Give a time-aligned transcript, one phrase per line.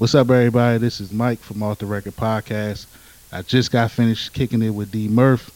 [0.00, 0.78] What's up, everybody?
[0.78, 2.86] This is Mike from Off the Record Podcast.
[3.30, 5.50] I just got finished kicking it with D Murph.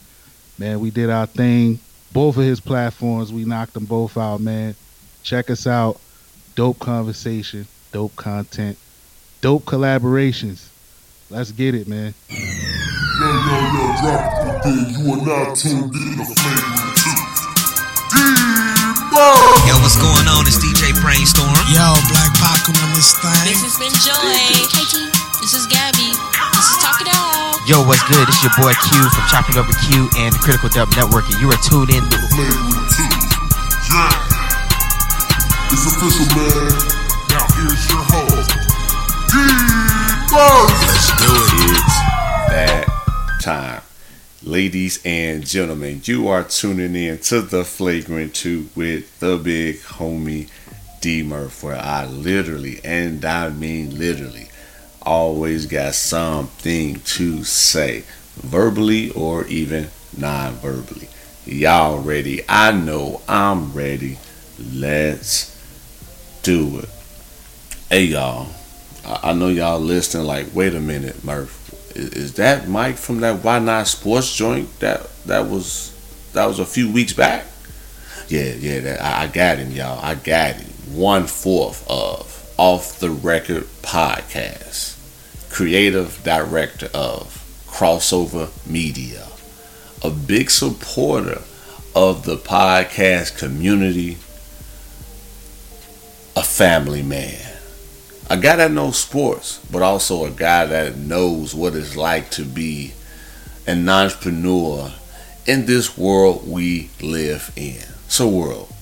[0.59, 1.79] Man, we did our thing.
[2.13, 4.75] Both of his platforms, we knocked them both out, man.
[5.23, 5.99] Check us out.
[6.53, 8.77] Dope conversation, dope content,
[9.41, 10.67] dope collaborations.
[11.31, 12.13] Let's get it, man.
[12.29, 12.45] Yo, yo,
[13.73, 14.93] yo, drop the thing.
[14.93, 17.09] You are now tuned in to Flagrant 2.
[18.13, 19.41] D-Ball!
[19.65, 20.45] Yo, what's going on?
[20.45, 20.74] It's DJ
[21.05, 21.53] Brainstorm.
[21.69, 23.45] Yo, Black Pac on this thing.
[23.45, 24.25] This has been Joy.
[24.25, 25.05] Hey T,
[25.37, 26.09] this is Gabby.
[26.09, 27.61] This is Talk It Out.
[27.69, 28.25] Yo, what's good?
[28.25, 31.53] It's your boy Q from Chopping Over Q and the Critical Dub Network, and you
[31.53, 33.05] are tuned in to Flagrant 2.
[33.93, 34.17] Yeah.
[35.69, 36.73] It's official, man.
[37.29, 38.57] Now here's your host,
[39.29, 40.65] D-Ball!
[40.89, 41.69] Let's do it.
[41.69, 42.01] It's
[42.49, 42.89] that
[43.45, 43.85] time.
[44.41, 50.49] Ladies and gentlemen, you are tuning in to the Flagrant 2 with the big homie
[51.05, 54.49] Murph, where I literally, and I mean literally,
[55.03, 58.03] always got something to say,
[58.37, 61.09] verbally or even non verbally.
[61.45, 62.41] Y'all ready?
[62.49, 64.17] I know I'm ready.
[64.73, 65.55] Let's
[66.41, 66.89] do it.
[67.89, 68.47] Hey, y'all.
[69.05, 71.61] I know y'all listening like, wait a minute, Murph.
[71.95, 75.93] Is, is that Mike from that Why Not Sports joint that that was
[76.33, 77.45] that was a few weeks back?
[78.27, 80.03] Yeah, yeah, that, I, I got him, y'all.
[80.03, 80.74] I got him.
[80.91, 84.97] One fourth of Off the Record podcast,
[85.51, 89.27] creative director of Crossover Media,
[90.03, 91.41] a big supporter
[91.95, 94.17] of the podcast community,
[96.35, 97.55] a family man
[98.29, 102.43] a guy that knows sports, but also a guy that knows what it's like to
[102.43, 102.93] be
[103.67, 104.91] an entrepreneur
[105.45, 107.83] in this world we live in.
[108.07, 108.73] So, world,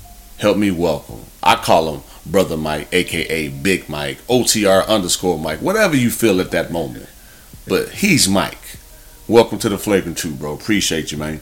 [0.43, 1.21] help me welcome.
[1.41, 6.51] I call him Brother Mike, aka Big Mike, OTR underscore Mike, whatever you feel at
[6.51, 7.07] that moment.
[7.65, 8.77] But he's Mike.
[9.29, 10.53] Welcome to the Flagrant 2, bro.
[10.53, 11.39] Appreciate you, man.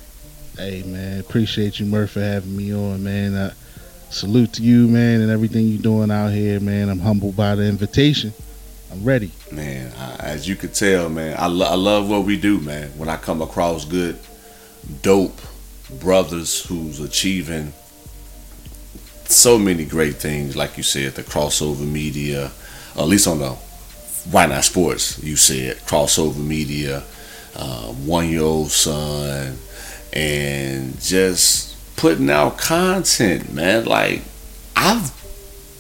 [0.56, 1.20] Hey, man.
[1.20, 3.34] Appreciate you, Murph, for having me on, man.
[3.34, 3.53] Uh,
[4.12, 6.88] salute to you, man, and everything you're doing out here, man.
[6.88, 8.36] I'm humbled by the invitation.
[8.92, 9.31] I'm ready.
[9.52, 12.90] Man, I, as you could tell, man, I, lo- I love what we do, man.
[13.00, 14.20] When I come across good,
[15.02, 15.42] dope
[16.00, 17.74] brothers who's achieving
[19.31, 22.52] so many great things, like you said, the crossover media,
[22.96, 23.52] at least on the
[24.30, 27.03] Why Not Sports, you said crossover media,
[27.56, 29.58] uh, one year old son,
[30.14, 33.86] and just putting out content, man.
[33.86, 34.22] Like
[34.75, 35.12] I've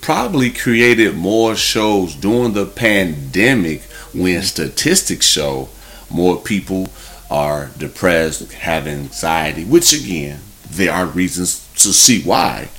[0.01, 3.81] probably created more shows during the pandemic
[4.13, 5.69] when statistics show
[6.09, 6.87] more people
[7.29, 10.39] are depressed, have anxiety, which again,
[10.69, 12.69] there are reasons to see why.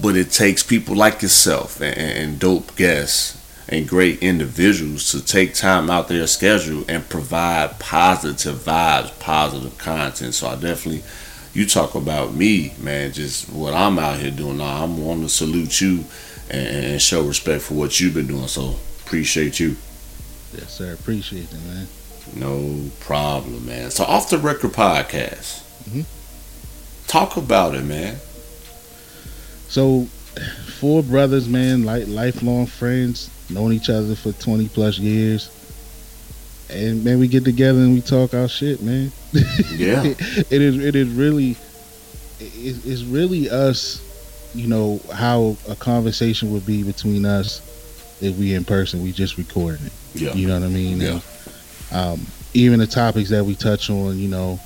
[0.00, 3.36] But it takes people like yourself and, and dope guests
[3.68, 10.34] and great individuals to take time out their schedule and provide positive vibes, positive content.
[10.34, 11.02] So I definitely
[11.52, 14.84] you talk about me, man, just what I'm out here doing now.
[14.84, 16.04] I'm want to salute you
[16.48, 18.46] and, and show respect for what you've been doing.
[18.48, 19.76] So appreciate you.
[20.56, 20.92] Yes, sir.
[20.94, 21.86] Appreciate it, man.
[22.36, 23.90] No problem, man.
[23.90, 25.62] So off the record podcast.
[25.88, 26.04] Mhm.
[27.08, 28.18] Talk about it, man.
[29.70, 30.06] So,
[30.80, 35.48] four brothers, man, like lifelong friends, known each other for 20 plus years.
[36.68, 39.12] And man, we get together and we talk our shit, man.
[39.32, 40.02] Yeah.
[40.04, 40.84] it is.
[40.84, 41.52] It is really.
[42.40, 44.06] It, it's really us.
[44.56, 47.60] You know how a conversation would be between us
[48.20, 49.04] if we in person.
[49.04, 49.92] We just recording it.
[50.14, 50.32] Yeah.
[50.34, 51.00] You know what I mean?
[51.00, 51.20] Yeah.
[51.92, 54.58] And, um, even the topics that we touch on, you know,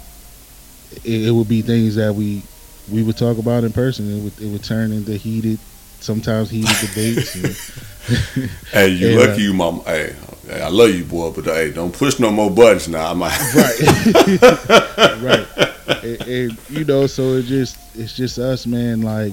[1.05, 2.43] it, it would be things that we
[2.91, 4.19] we would talk about in person.
[4.19, 5.59] It would it would turn into heated,
[6.01, 7.35] sometimes heated debates.
[7.35, 7.57] And,
[8.73, 9.81] Hey, you And, lucky uh, you, mom.
[9.87, 10.15] Hey,
[10.47, 13.11] hey, I love you, boy, but hey, don't push no more buttons now.
[13.13, 13.39] I'm might.
[13.55, 16.05] right, right.
[16.05, 19.01] And, and, you know, so it just it's just us, man.
[19.03, 19.33] Like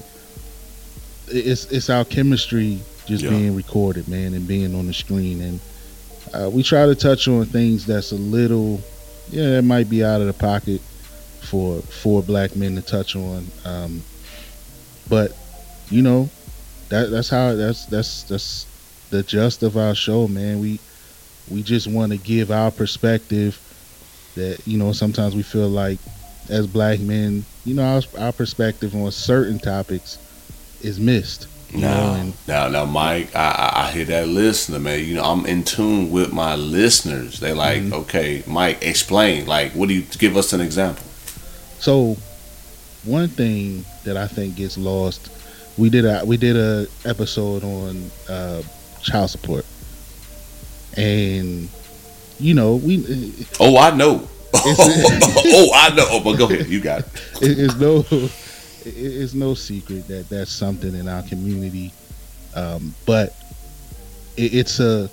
[1.27, 3.31] it's it's our chemistry just Yeah.
[3.31, 5.59] being recorded, man, and being on the screen, and
[6.33, 8.79] uh, we try to touch on things that's a little,
[9.29, 10.79] yeah, that might be out of the pocket
[11.41, 14.01] for for black men to touch on, um,
[15.09, 15.31] but
[15.89, 16.29] you know,
[16.89, 18.65] that that's how that's that's that's
[19.09, 20.59] the gist of our show, man.
[20.59, 20.79] We
[21.49, 23.59] we just want to give our perspective
[24.35, 25.99] that you know sometimes we feel like
[26.49, 30.17] as black men you know our, our perspective on certain topics
[30.81, 35.03] is missed Now, now, now, Mike, I, I, I hear that listener, man.
[35.03, 37.39] You know, I'm in tune with my listeners.
[37.39, 37.93] They like, Mm-hmm.
[37.93, 39.45] okay, Mike, explain.
[39.45, 41.05] Like, what do you give us an example?
[41.81, 42.15] So
[43.03, 45.29] one thing that i think gets lost
[45.77, 48.61] we did a we did a episode on uh
[49.01, 49.65] child support
[50.97, 51.67] and
[52.39, 52.97] you know we
[53.59, 54.27] Oh, I know.
[54.53, 56.19] oh, I know.
[56.23, 56.67] But go ahead.
[56.67, 57.05] You got it.
[57.41, 58.05] it, it's no
[58.85, 61.93] it's no secret that that's something in our community
[62.55, 63.35] um, but
[64.37, 65.09] it, it's a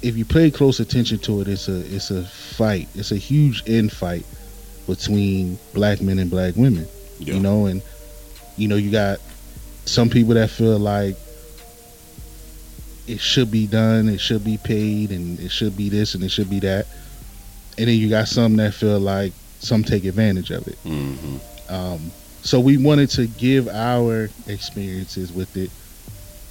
[0.00, 3.64] if you pay close attention to it it's a it's a fight it's a huge
[3.64, 4.24] infight
[4.88, 6.88] between black men and black women
[7.20, 7.34] Yeah.
[7.34, 7.80] you know and
[8.56, 9.20] you know you got
[9.84, 11.14] some people that feel like
[13.06, 16.30] it should be done it should be paid and it should be this and it
[16.30, 16.86] should be that
[17.78, 21.36] and then you got some that feel like some take advantage of it hmm
[21.68, 22.10] um,
[22.42, 25.70] so we wanted to give our experiences with it,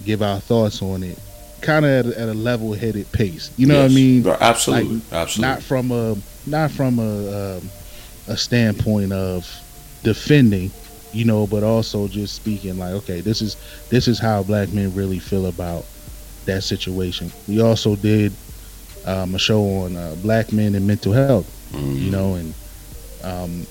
[0.05, 1.17] give our thoughts on it,
[1.61, 3.49] kind of at, a- at a level-headed pace.
[3.57, 4.27] You know what I mean?
[4.27, 4.95] Absolutely.
[4.97, 5.53] Like, Absolutely.
[5.55, 7.69] Not from a not from a um,
[8.27, 9.45] a standpoint of
[10.03, 10.73] defending,
[11.11, 13.57] you know, but also just speaking like, okay, this is
[13.89, 15.85] this is how black men really feel about
[16.45, 17.33] that situation.
[17.47, 18.37] We also did
[19.05, 21.41] um, a show on uh, black men and mental health
[21.71, 21.93] Mhm.
[21.93, 22.47] you know, and
[23.15, 23.65] um,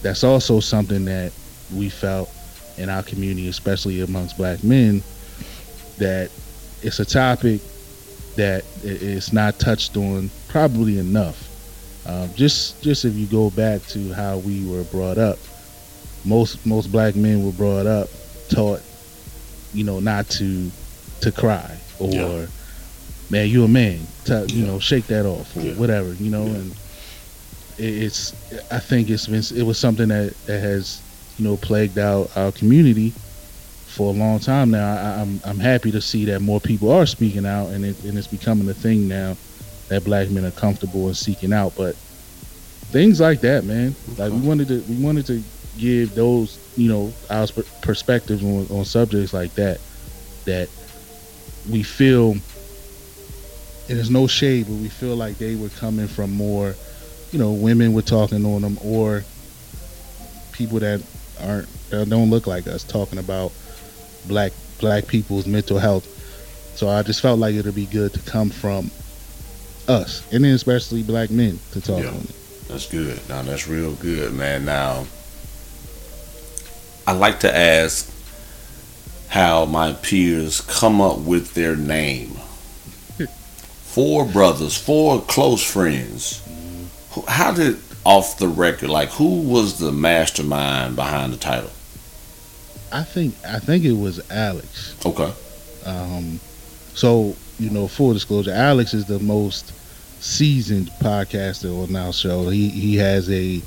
[0.00, 1.32] that's also something that
[1.68, 2.30] we felt
[2.76, 5.04] in our community, especially amongst black men,
[5.98, 6.30] that
[6.82, 7.62] it's a topic
[8.36, 11.47] that i- is not touched on probably enough.
[12.08, 15.38] Um, just just if you go back to how we were brought up,
[16.24, 18.10] most most black men were brought up
[18.50, 18.82] taught,
[19.72, 20.72] you know, not to
[21.22, 22.46] to cry or Yeah.
[23.30, 24.66] man, you a man, Tell- you Yeah.
[24.66, 25.74] know, shake that off or Yeah.
[25.74, 26.74] whatever, you know, and
[27.78, 28.34] it- it's
[28.70, 31.04] I think it's been it was something that that has
[31.36, 33.16] you know plagued out our community
[33.86, 34.96] for a long time now.
[34.96, 38.16] I, I'm I'm happy to see that more people are speaking out and it, and
[38.18, 39.38] it's becoming a thing now
[39.88, 41.74] that black men are comfortable in seeking out.
[41.76, 41.96] But
[42.90, 45.42] things like that, man, like we wanted to we wanted to
[45.78, 47.46] give those you know our
[47.82, 49.80] perspectives on, on subjects like that
[50.46, 50.68] that
[51.70, 52.36] we feel.
[53.90, 56.74] And there's no shade, but we feel like they were coming from more
[57.32, 59.22] you know, women were talking on them or
[60.52, 61.02] people that
[61.40, 63.52] aren't that don't look like us talking about
[64.26, 66.06] black black people's mental health.
[66.76, 68.90] So I just felt like it'd be good to come from
[69.88, 72.10] us, and then especially black men to talk Yeah.
[72.10, 72.68] on it.
[72.68, 73.18] That's good.
[73.28, 74.64] Now that's real good, man.
[74.64, 75.06] Now
[77.06, 78.10] I like to ask
[79.28, 82.30] how my peers come up with their name.
[83.84, 86.42] Four brothers, four close friends.
[87.12, 91.70] Who- How did off the record, like who was the mastermind behind the title?
[92.92, 94.94] I think I think it was Alex.
[95.04, 95.32] Okay.
[95.84, 96.40] Um,
[96.94, 99.72] so you know, full disclosure, Alex is the most
[100.20, 102.48] seasoned podcaster on our show.
[102.48, 103.60] He he has a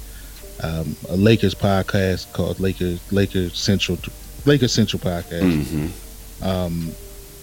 [0.64, 3.98] um, a Lakers podcast called Lakers Lakers Central
[4.46, 5.66] Lakers Central podcast.
[5.66, 5.88] hmm
[6.46, 6.92] Um,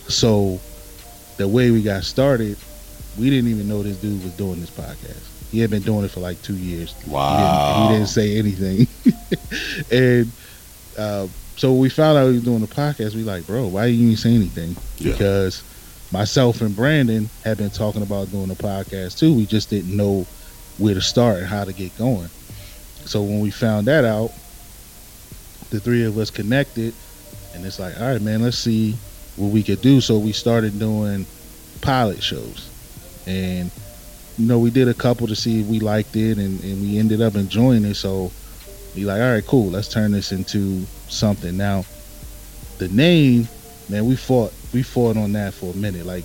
[0.08, 0.60] so
[1.36, 2.56] the way we got started,
[3.18, 5.24] we didn't even know this dude was doing this podcast.
[5.50, 6.92] He had been doing it for like two years.
[6.94, 7.88] He didn't, Wow.
[7.88, 8.86] he didn't say anything.
[9.90, 10.30] and
[10.98, 11.26] uh,
[11.56, 13.14] so we found out he was doing the podcast.
[13.14, 14.76] We like, bro, why didn't you say anything?
[14.98, 15.12] Yeah.
[15.12, 15.62] Because
[16.12, 19.34] myself and Brandon had been talking about doing a podcast too.
[19.34, 20.26] We just didn't know
[20.78, 22.28] where to start and how to get going.
[23.04, 24.30] So when we found that out,
[25.70, 26.94] the three of us connected,
[27.54, 28.92] and it's like, all right, man, let's see
[29.36, 30.00] what we could do.
[30.00, 31.26] So we started doing
[31.80, 32.70] pilot shows,
[33.26, 33.70] and
[34.38, 36.98] you know, we did a couple to see if we liked it, and, and we
[36.98, 37.94] ended up enjoying it.
[37.94, 38.30] So
[38.94, 41.56] we like, all right, cool, let's turn this into something.
[41.56, 41.84] Now,
[42.78, 43.48] the name,
[43.88, 46.24] man, we fought, we fought on that for a minute, like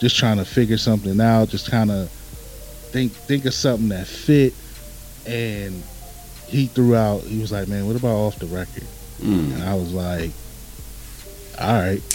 [0.00, 4.54] just trying to figure something out, just kind of think think of something that fit,
[5.26, 5.82] and
[6.46, 8.84] he threw out, he was like, man, what about off the record?
[9.20, 9.54] Mm.
[9.54, 10.30] And I was like,
[11.60, 12.02] all right.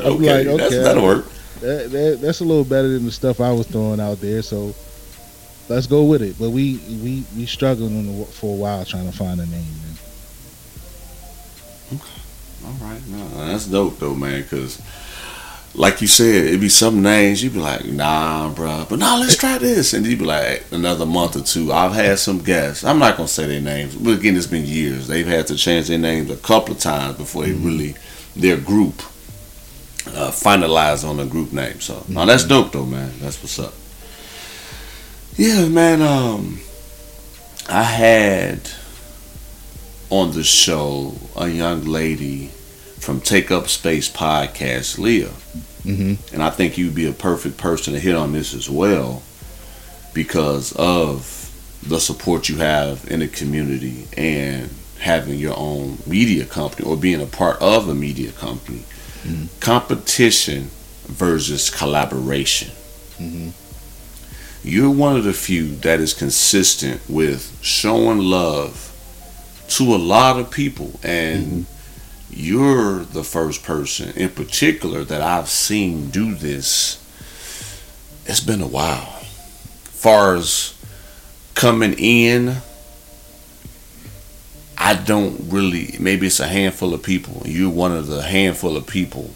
[0.00, 0.44] okay.
[0.44, 0.78] like, That's, okay.
[0.78, 1.26] that'll work.
[1.60, 4.42] that, that, that's a little better than the stuff I was throwing out there.
[4.42, 4.74] So
[5.68, 6.36] let's go with it.
[6.38, 7.92] But we we we struggled
[8.30, 9.64] for a while trying to find a name.
[11.90, 12.00] Man.
[12.64, 14.42] All right, no, that's dope though, man.
[14.42, 14.80] Because,
[15.74, 19.36] like you said, it'd be some names you'd be like, nah, bro, but nah, let's
[19.36, 21.72] try this, and you'd be like, another month or two.
[21.72, 22.84] I've had some guests.
[22.84, 25.08] I'm not gonna say their names, but again, it's been years.
[25.08, 27.94] They've had to change their names a couple of times before they really
[28.36, 29.00] their group
[30.06, 31.80] uh, finalized on a group name.
[31.80, 33.12] So, now that's dope though, man.
[33.20, 33.74] That's what's up.
[35.36, 36.02] Yeah, man.
[36.02, 36.60] Um,
[37.68, 38.70] I had
[40.12, 42.48] on the show a young lady
[42.98, 45.30] from Take Up Space podcast, Leah.
[45.84, 46.34] Mm-hmm.
[46.34, 49.22] And I think you'd be a perfect person to hit on this as well
[50.12, 51.50] because of
[51.82, 54.68] the support you have in the community and
[55.00, 58.84] having your own media company or being a part of a media company.
[59.22, 59.48] Mhm.
[59.60, 60.64] Competition
[61.06, 62.70] versus collaboration.
[63.18, 63.48] Mm-hmm.
[64.62, 68.91] You're one of the few that is consistent with showing love
[69.76, 71.62] to a lot of people, and Mm-hmm.
[72.34, 76.98] you're the first person in particular that I've seen do this.
[78.26, 79.20] It's been a while.
[79.84, 80.74] Far as
[81.54, 82.56] coming in,
[84.78, 85.96] I don't really.
[86.00, 87.42] Maybe it's a handful of people.
[87.44, 89.30] You're one of the handful of people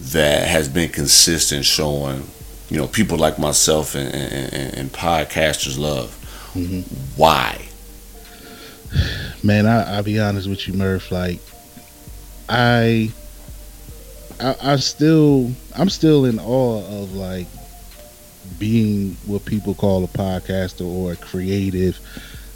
[0.00, 2.24] that has been consistent showing,
[2.68, 6.10] you know, people like myself and, and, and- podcasters love.
[6.54, 6.84] Mhm.
[7.16, 7.68] Why?
[9.42, 11.10] Man, I, I'll be honest with you, Murph.
[11.10, 11.40] Like,
[12.48, 13.10] I,
[14.40, 17.46] I, I still, I'm still in awe of like
[18.58, 21.98] being what people call a podcaster or a creative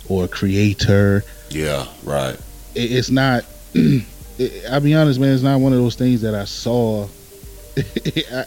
[0.09, 1.25] or a creator.
[1.51, 2.39] Yeah, right.
[2.75, 3.45] It, it's not.
[3.75, 5.35] it, I'll be honest, man.
[5.35, 7.09] It's not one of those things that I saw.
[7.77, 8.45] I,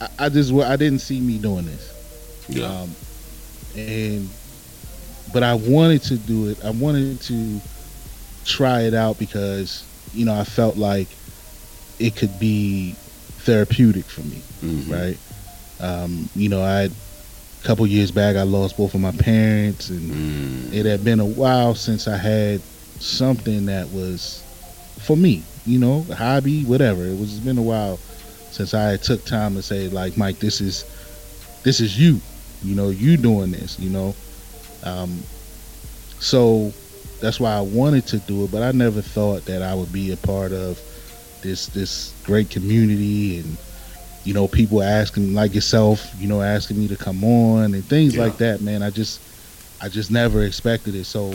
[0.00, 1.88] I, I just, I didn't see me doing this.
[2.48, 2.94] Yeah, Um,
[3.76, 4.28] and
[5.32, 6.58] but I wanted to do it.
[6.64, 7.62] I wanted to
[8.44, 11.18] try it out because you know I felt like
[11.98, 12.96] it could be
[13.40, 14.90] therapeutic for me, Mhm.
[14.90, 15.20] right?
[15.80, 16.90] Um, you know, I a
[17.64, 21.26] couple years back I lost both of my parents, and Mm, it had been a
[21.26, 22.62] while since I had
[22.98, 24.44] something that was
[25.00, 25.48] for me.
[25.64, 27.06] You know, hobby, whatever.
[27.06, 28.00] It was it's been a while
[28.50, 30.84] since I had took time to say like, Mike, this is
[31.64, 32.22] this is you.
[32.60, 33.78] You know, you doing this.
[33.78, 34.14] You know,
[34.82, 35.22] um,
[36.18, 36.72] so
[37.20, 40.12] that's why I wanted to do it, but I never thought that I would be
[40.12, 40.80] a part of
[41.42, 43.58] this this great community and
[44.24, 48.14] you know people asking like yourself, you know, asking me to come on and things
[48.14, 48.22] Yeah.
[48.22, 48.60] like that.
[48.60, 49.20] Man, I just
[49.80, 51.06] I just never expected it.
[51.06, 51.32] So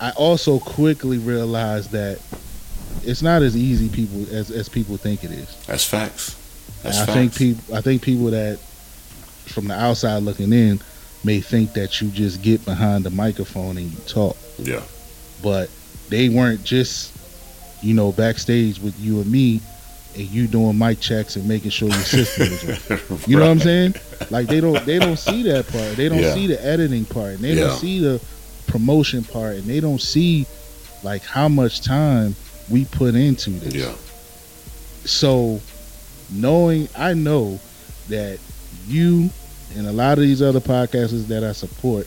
[0.00, 2.18] I also quickly realized that
[3.02, 5.56] it's not as easy people as as people think it is.
[5.66, 6.36] that's facts.
[6.82, 7.12] That's I facts.
[7.14, 8.58] think people I think people that
[9.46, 10.80] from the outside looking in
[11.24, 14.36] may think that you just get behind the microphone and you talk.
[14.58, 14.82] yeah,
[15.42, 15.70] But
[16.08, 17.14] they weren't just,
[17.82, 19.62] you know, backstage with you and me
[20.14, 23.00] and you doing mic checks and making sure your system is right.
[23.26, 23.94] You know what I'm saying?
[24.30, 25.96] Like they don't they don't see that part.
[25.96, 26.34] They don't Yeah.
[26.34, 27.34] see the editing part.
[27.34, 27.62] And they Yeah.
[27.68, 28.20] don't see the
[28.66, 30.46] promotion part and they don't see
[31.02, 32.36] like how much time
[32.70, 33.74] we put into this.
[33.74, 33.94] yeah,
[35.04, 35.60] So
[36.30, 37.60] knowing I know
[38.08, 38.38] that
[38.86, 39.30] you
[39.76, 42.06] and a lot of these other podcasters that I support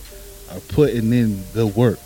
[0.51, 2.00] are putting in the work.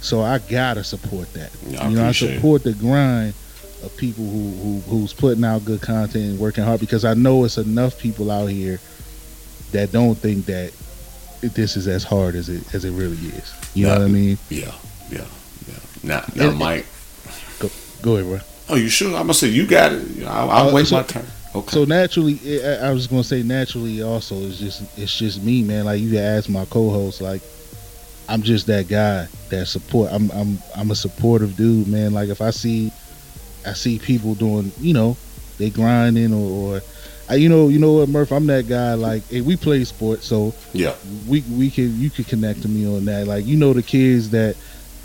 [0.00, 1.50] So I gotta support that.
[1.66, 2.14] Yeah, you know, I it.
[2.14, 3.34] support the grind
[3.82, 7.44] of people who, who who's putting out good content and working hard because I know
[7.44, 8.80] it's enough people out here
[9.72, 10.72] that don't think that
[11.42, 13.54] this is as hard as it as it really is.
[13.74, 14.38] You know what I mean?
[14.50, 14.72] yeah,
[15.10, 15.24] yeah,
[15.68, 15.74] yeah.
[16.02, 16.86] Now, now, And- Mike.
[18.02, 18.40] Go ahead, bro.
[18.68, 19.08] Oh, you sure?
[19.16, 20.24] I'm gonna say you got it.
[20.26, 21.24] I'll, I'll Uh, wait so- my turn.
[21.54, 21.70] Okay.
[21.70, 24.02] So naturally, I I was gonna say naturally.
[24.02, 25.84] Also, it's just it's just me, man.
[25.84, 27.42] Like you can ask my co-host, like
[28.28, 30.10] I'm just that guy that support.
[30.12, 32.12] I'm I'm I'm a supportive dude, man.
[32.12, 32.90] Like if I see
[33.64, 35.16] I see people doing, you know,
[35.58, 36.82] they grinding or, or
[37.28, 38.32] I, you know, you know what, Murph.
[38.32, 38.94] I'm that guy.
[38.94, 40.96] Like hey, we play sports, so yeah,
[41.26, 43.26] we we can you could connect to me on that.
[43.28, 44.56] Like you know the kids that.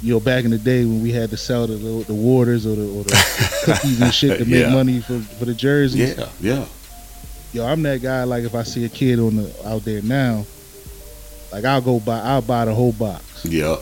[0.01, 2.75] You know, back in the day when we had to sell the the waters or
[2.75, 4.73] the, or the cookies and shit to make Yeah.
[4.73, 6.65] money for, for the jerseys yeah, yeah.
[7.51, 8.23] yo, I'm that guy.
[8.23, 10.45] Like if I see a kid on the out there now,
[11.51, 13.77] like I'll go buy, I'll buy the whole box, Yeah,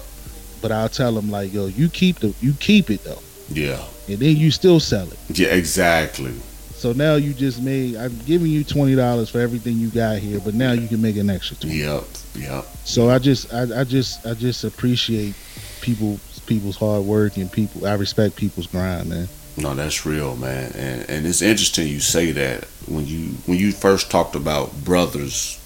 [0.62, 4.18] but I'll tell them like, yo, you keep the, you keep it though, yeah, and
[4.18, 5.40] then you still sell it.
[5.40, 6.34] yeah, exactly.
[6.74, 10.40] So now you just made, I'm giving you twenty dollars for everything you got here,
[10.40, 11.78] but now you can make an extra twenty.
[11.78, 12.04] Yep,
[12.36, 12.66] yep.
[12.86, 15.36] So I just, I, I just, I just appreciate
[15.82, 17.86] people, people's hard work and people.
[17.86, 19.28] I respect people's grind, man.
[19.58, 20.72] No, that's real, man.
[20.74, 25.60] And and it's interesting you say that when you when you first talked about brothers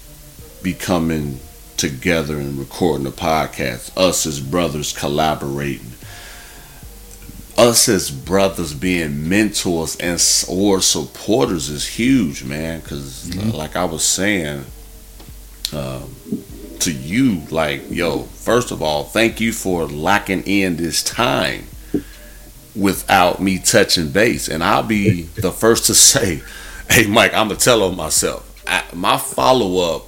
[0.62, 1.40] becoming
[1.76, 5.92] together and recording a podcast, us as brothers collaborating.
[7.58, 12.80] Us as brothers being mentors and or supporters is huge, man.
[12.80, 14.64] Because like I was saying,
[15.74, 16.14] um,
[16.82, 21.66] to you, like yo, first of all, thank you for locking in this time
[22.74, 24.48] without me touching base.
[24.48, 26.42] And I'll be the first to say,
[26.90, 28.48] hey, Mike, I'm going to tell on myself.
[28.66, 30.06] I, my follow up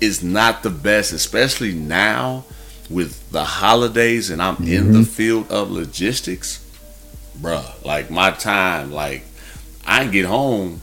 [0.00, 2.44] is not the best, especially now
[2.90, 5.02] with the holidays and I'm in the mm-hmm.
[5.02, 6.58] field of logistics.
[7.40, 9.24] Bruh, like my time, like
[9.86, 10.82] I get home.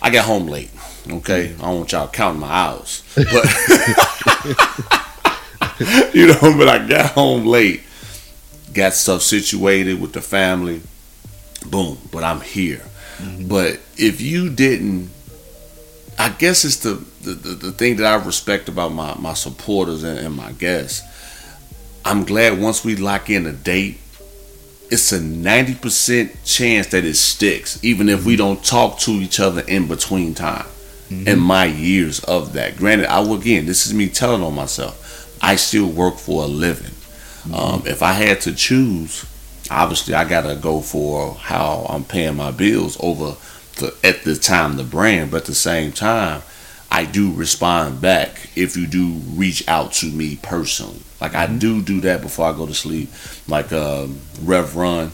[0.00, 0.70] I got home late.
[1.08, 3.26] Okay, I don't want y'all counting my hours, but
[6.14, 7.82] you know, but I got home late
[8.72, 10.82] got stuff situated with the family.
[11.66, 11.98] Boom.
[12.10, 12.82] But I'm here.
[13.18, 13.48] Mm-hmm.
[13.48, 15.10] But if you didn't,
[16.18, 20.02] I guess it's the the, the, the thing that I respect about my, my supporters
[20.02, 21.02] and, and my guests.
[22.04, 24.00] I'm glad once we lock in a date,
[24.90, 28.38] it's a 90% chance that it sticks, even if we mm-hmm.
[28.38, 30.66] don't talk to each other in between time.
[31.26, 33.66] In my years of that, granted, I will again.
[33.66, 35.38] This is me telling on myself.
[35.42, 36.94] I still work for a living.
[37.52, 39.24] Um, if I had to choose,
[39.70, 43.36] obviously I gotta go for how I'm paying my bills over
[43.76, 46.42] the at the time the brand, but at the same time,
[46.90, 51.00] I do respond back if you do reach out to me personally.
[51.20, 53.08] Like I do do that before I go to sleep.
[53.48, 55.12] Like um, Rev Run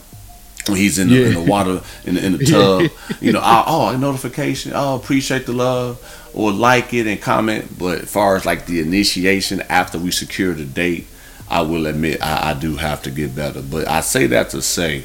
[0.66, 2.90] when he's in the, in the water in the, in the tub.
[3.20, 4.72] you know, I, oh, a notification.
[4.74, 7.78] Oh, appreciate the love or like it and comment.
[7.78, 11.06] But as far as like the initiation after we secure the date,
[11.50, 13.62] I will admit I, I do have to get better.
[13.62, 15.04] But I say that to say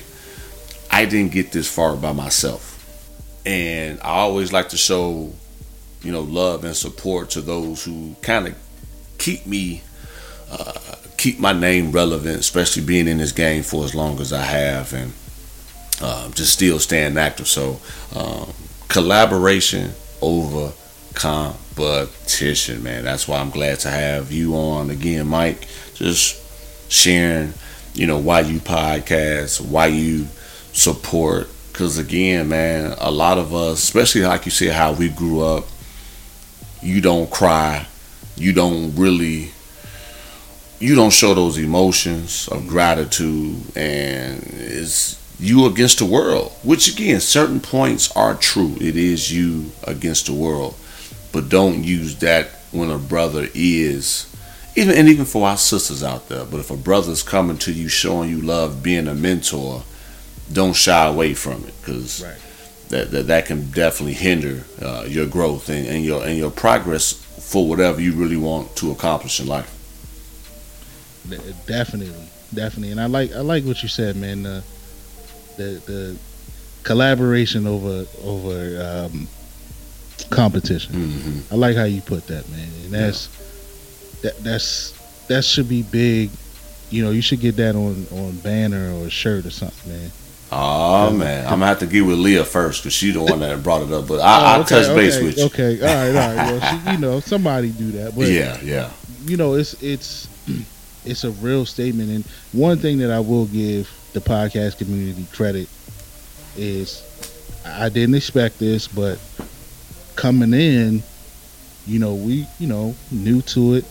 [0.92, 2.70] I didn't get this far by myself.
[3.46, 5.34] And I always like to show,
[6.02, 8.56] you know, love and support to those who kind of
[9.18, 9.82] keep me,
[10.52, 14.44] uh, keep my name relevant, especially being in this game for as long as I
[14.44, 15.14] have, and
[16.04, 17.48] um, just still staying active.
[17.48, 17.80] So,
[18.16, 18.52] um,
[18.90, 19.92] collaboration
[20.22, 20.74] over
[21.14, 23.06] competition, man.
[23.06, 25.68] That's why I'm glad to have you on again, Mike.
[25.94, 26.42] Just
[26.92, 27.54] sharing,
[27.94, 30.28] you know, why you podcast, why you
[30.74, 31.48] support.
[31.72, 35.66] Because again, man, a lot of us, especially like you said, how we grew up,
[36.82, 37.88] you don't cry,
[38.36, 39.52] you don't really,
[40.80, 46.52] you don't show those emotions of gratitude, and it's you against the world.
[46.64, 48.76] Which again, certain points are true.
[48.80, 50.76] It is you against the world,
[51.32, 54.30] but don't use that when a brother is
[54.76, 56.46] even and even for our sisters out there.
[56.46, 59.84] But if a brother's coming to you, showing you love, being a mentor,
[60.52, 62.38] don't shy away from it because Right.
[62.90, 67.14] that, that that can definitely hinder uh, your growth and, and your and your progress
[67.14, 69.70] for whatever you really want to accomplish in life.
[71.68, 74.44] Definitely, definitely, and I like I like what you said, man.
[74.44, 74.64] The
[75.58, 76.18] the, the
[76.84, 79.28] collaboration over over um,
[80.30, 80.94] competition.
[80.94, 82.68] hmm I like how you put that, man.
[82.84, 83.28] And that's
[84.22, 84.92] that that's
[85.28, 86.30] that should be big.
[86.90, 90.12] You know, you should get that on on banner or a shirt or something, man.
[90.52, 93.64] Oh man, I'm gonna have to get with Leah first because she's the one that
[93.64, 94.08] brought it up.
[94.08, 95.46] But I, Oh, I'll okay, touch base okay, with you.
[95.46, 96.52] Okay, all right, all right.
[96.52, 98.92] Well, she, you know, somebody do that, but Yeah, yeah.
[99.26, 100.28] you know, it's it's
[101.06, 102.10] it's a real statement.
[102.12, 105.68] And one thing that I will give the podcast community credit
[106.56, 107.04] is
[107.66, 109.20] I didn't expect this, but
[110.16, 111.04] coming in,
[111.88, 113.86] you know, we you know new to it.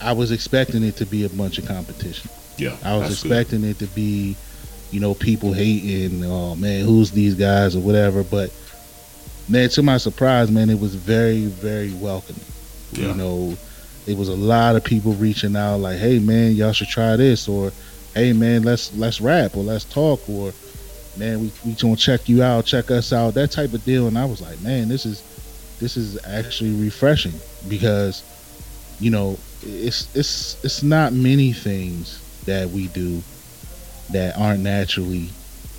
[0.00, 2.30] I was expecting it to be a bunch of competition.
[2.56, 3.32] Yeah, I was that's good.
[3.32, 4.36] expecting it to be,
[4.90, 8.22] you know, people hating, oh man, who's these guys or whatever.
[8.22, 8.52] But
[9.48, 12.42] man, to my surprise, man, it was very, very welcoming.
[12.92, 13.08] Yeah.
[13.08, 13.56] You know,
[14.06, 17.46] it was a lot of people reaching out like, hey man, y'all should try this,
[17.48, 17.70] or
[18.14, 20.52] hey man, let's let's rap or let's talk, or
[21.16, 24.06] man, we we gonna check you out, check us out, that type of deal.
[24.08, 25.22] And I was like, man, this is
[25.80, 27.32] this is actually refreshing
[27.68, 28.22] because,
[29.00, 33.22] you know, it's it's it's not many things that we do
[34.10, 35.28] that aren't naturally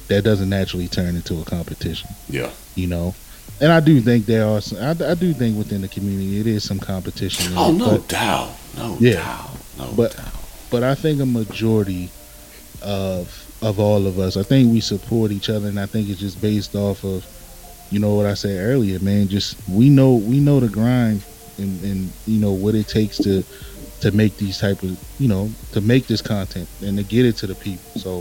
[0.08, 3.16] that doesn't naturally turn into a competition Yeah, you know
[3.62, 6.48] and i do think there are some, I, I do think within the community it
[6.48, 9.14] is some competition Oh no but, doubt, no Yeah.
[9.16, 10.34] doubt, no But- doubt.
[10.70, 12.10] but i think a majority
[12.82, 14.38] of of all of us.
[14.38, 17.26] I think we support each other and i think it's just based off of
[17.92, 21.22] you know what i said earlier man just we know we know the grind
[21.58, 23.44] and and you know what it takes to
[24.02, 27.38] to make these type of you know to make this content and to get it
[27.38, 28.00] to the people.
[28.00, 28.20] So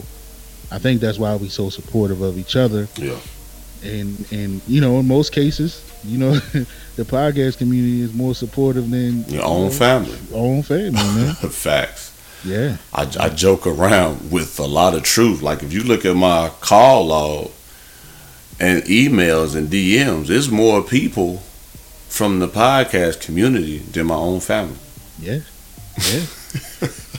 [0.71, 2.87] i think that's why we so supportive of each other.
[2.97, 3.19] Yeah,
[3.83, 6.33] and and you know in most cases you know
[6.97, 10.19] the podcast community is more supportive than your own family.
[10.33, 11.35] own family man.
[11.35, 12.10] Facts.
[12.45, 15.43] Yeah I, I joke around with a lot of truth.
[15.43, 17.51] Like if you look at my call log
[18.59, 21.39] and emails and DMs, there's more people
[22.09, 24.77] from the podcast community than my own family.
[25.21, 25.41] yeah
[26.09, 26.23] yeah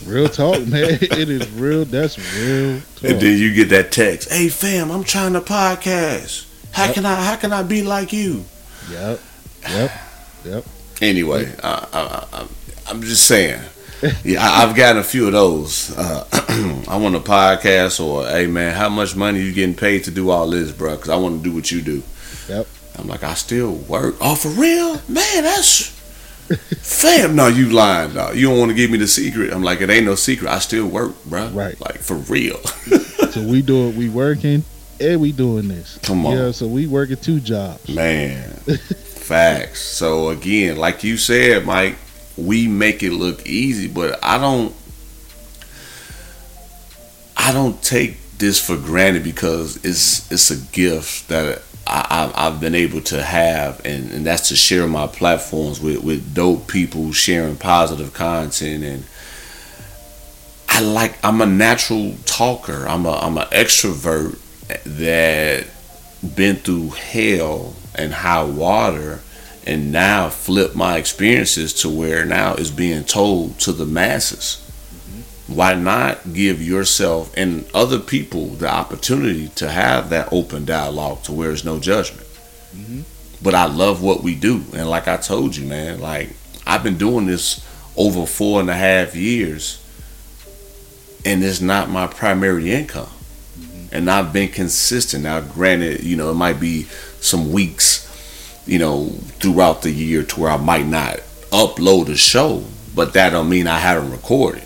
[0.05, 3.03] real talk man it is real that's real talk.
[3.11, 6.47] And then you get that text, "Hey fam, I'm trying to podcast.
[6.71, 6.93] How Yep.
[6.95, 8.45] can I how can I be like you?"
[8.91, 9.19] yep
[9.69, 9.91] yep
[10.45, 10.65] yep
[11.01, 12.47] Anyway, I, I, I,
[12.87, 13.59] I'm just saying.
[14.23, 15.95] Yeah, I've gotten a few of those.
[15.95, 16.25] Uh,
[16.87, 20.29] I want a podcast, or hey man, how much money you getting paid to do
[20.29, 20.95] all this, bro?
[20.95, 22.03] Because I want to do what you do.
[22.49, 22.67] Yep.
[22.97, 24.15] I'm like, I still work.
[24.19, 25.43] Oh, for real, man?
[25.43, 25.87] That's
[26.81, 27.35] fam.
[27.35, 28.13] No, you lying.
[28.13, 29.53] No, you don't want to give me the secret.
[29.53, 30.49] I'm like, it ain't no secret.
[30.49, 31.47] I still work, bro.
[31.49, 31.79] Right.
[31.79, 32.57] Like for real.
[32.63, 34.63] so we do it we working
[34.99, 35.97] and we doing this.
[35.99, 36.37] Come on.
[36.37, 37.87] Yeah, so we working two jobs.
[37.89, 39.81] Man, facts.
[39.81, 41.95] So again, like you said, Mike,
[42.45, 44.75] we make it look easy, but I don't.
[47.37, 52.59] I don't take this for granted because it's it's a gift that I, I, I've
[52.61, 57.11] been able to have, and, and that's to share my platforms with, with dope people
[57.11, 59.03] sharing positive content and.
[60.73, 62.87] I like I'm a natural talker.
[62.87, 64.39] I'm a I'm an extrovert
[64.85, 65.67] that
[66.35, 69.19] been through hell and high water
[69.65, 74.57] and now flip my experiences to where now it's being told to the masses.
[75.47, 81.33] Why not give yourself and other people the opportunity to have that open dialogue to
[81.33, 82.27] where there's no judgment?
[83.43, 84.63] But I love what we do.
[84.73, 86.29] And like I told you, man, like
[86.65, 87.65] I've been doing this
[87.97, 89.81] over four and a half years
[91.25, 93.09] and it's not my primary income.
[93.91, 95.23] And I've been consistent.
[95.23, 96.83] Now, granted, you know, it might be
[97.19, 98.07] some weeks,
[98.65, 99.07] you know,
[99.39, 101.17] throughout the year to where I might not
[101.51, 102.63] upload a show,
[102.95, 104.63] but that don't mean I haven't recorded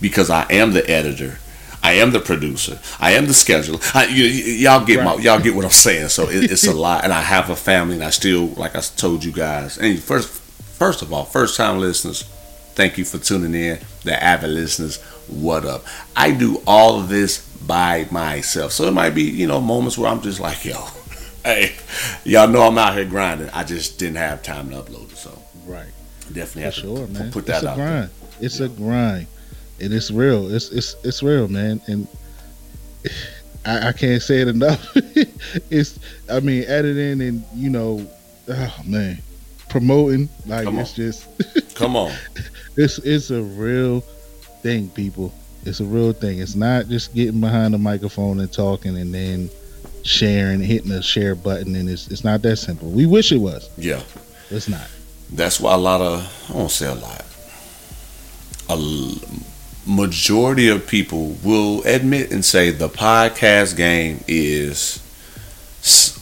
[0.00, 1.38] because I am the editor.
[1.82, 2.78] I am the producer.
[2.98, 3.94] I am the scheduler.
[3.94, 6.08] I, you, y'all get my y'all get what I'm saying.
[6.08, 8.80] So it, it's a lot, and I have a family, and I still, like I
[8.80, 9.76] told you guys.
[9.76, 12.22] And first, first of all, first time listeners,
[12.74, 13.80] thank you for tuning in.
[14.02, 15.84] The avid listeners, what up?
[16.16, 20.10] I do all of this by myself, so it might be you know moments where
[20.10, 20.86] I'm just like, yo,
[21.44, 21.74] hey,
[22.24, 23.50] y'all know I'm out here grinding.
[23.50, 25.86] I just didn't have time to upload it, so Right.
[26.32, 27.32] definitely For have sure, to man.
[27.32, 27.86] put that it's a out there.
[27.86, 28.10] grind.
[28.40, 29.26] It's a grind,
[29.80, 30.54] and it's real.
[30.54, 31.80] It's it's it's real, man.
[31.86, 32.08] And
[33.66, 34.90] I, I can't say it enough.
[35.70, 35.98] it's
[36.30, 38.06] I mean editing and you know,
[38.48, 39.18] oh man,
[39.68, 40.96] promoting like Come it's on.
[40.96, 42.12] just Come on,
[42.76, 44.00] it's it's a real
[44.62, 45.32] thing, people.
[45.64, 46.40] It's a real thing.
[46.40, 49.48] It's not just getting behind the microphone and talking and then
[50.04, 52.88] sharing, hitting the share button, and it's it's not that simple.
[52.90, 53.68] We wish it was.
[53.76, 54.02] yeah.
[54.50, 54.88] It's not.
[55.32, 57.24] That's why a lot of I won't say a lot.
[58.68, 59.16] A l-
[59.86, 64.98] majority of people will admit and say the podcast game is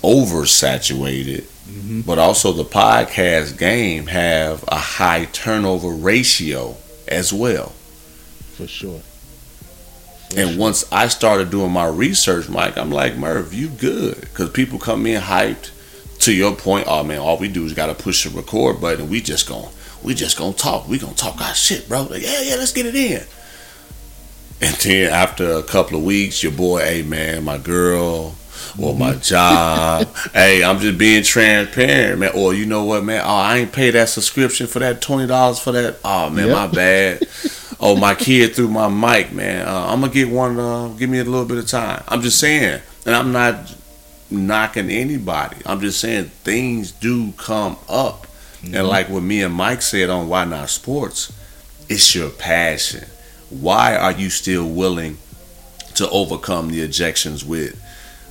[0.02, 2.00] oversaturated, mm-hmm.
[2.02, 6.76] but also the podcast game have a high turnover ratio
[7.08, 7.70] as well.
[8.54, 9.00] For sure.
[10.36, 14.20] And once I started doing my research, Mike, I'm like, Merv, you good.
[14.20, 15.70] Because people come in hyped.
[16.20, 19.08] To your point, oh man, all we do is gotta push the record button.
[19.08, 19.68] We just gon'
[20.04, 20.86] we just gonna talk.
[20.86, 22.02] We gonna talk our shit, bro.
[22.04, 23.24] Like, yeah, yeah, let's get it in.
[24.60, 28.36] And then after a couple of weeks, your boy, hey man, my girl,
[28.80, 29.20] or my mm-hmm.
[29.20, 30.14] job.
[30.32, 32.30] hey, I'm just being transparent, man.
[32.34, 33.22] Or you know what, man?
[33.24, 35.98] Oh, I ain't pay that subscription for that twenty dollars for that.
[36.04, 36.56] Oh man, Yep.
[36.56, 37.22] my bad.
[37.82, 39.66] oh, my kid threw my mic, man.
[39.66, 40.58] Uh, I'm gonna get one.
[40.58, 42.02] Uh, give me a little bit of time.
[42.08, 43.74] I'm just saying, and I'm not
[44.30, 45.56] knocking anybody.
[45.66, 48.26] I'm just saying things do come up,
[48.62, 51.32] and like what me and Mike said on Why Not Sports,
[51.88, 53.06] it's your passion.
[53.50, 55.18] Why are you still willing
[55.96, 57.80] to overcome the objections with?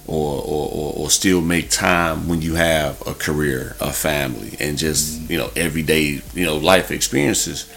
[0.07, 4.77] Or, or, or, or still make time when you have a career, a family, and
[4.77, 7.71] just you know everyday you know life experiences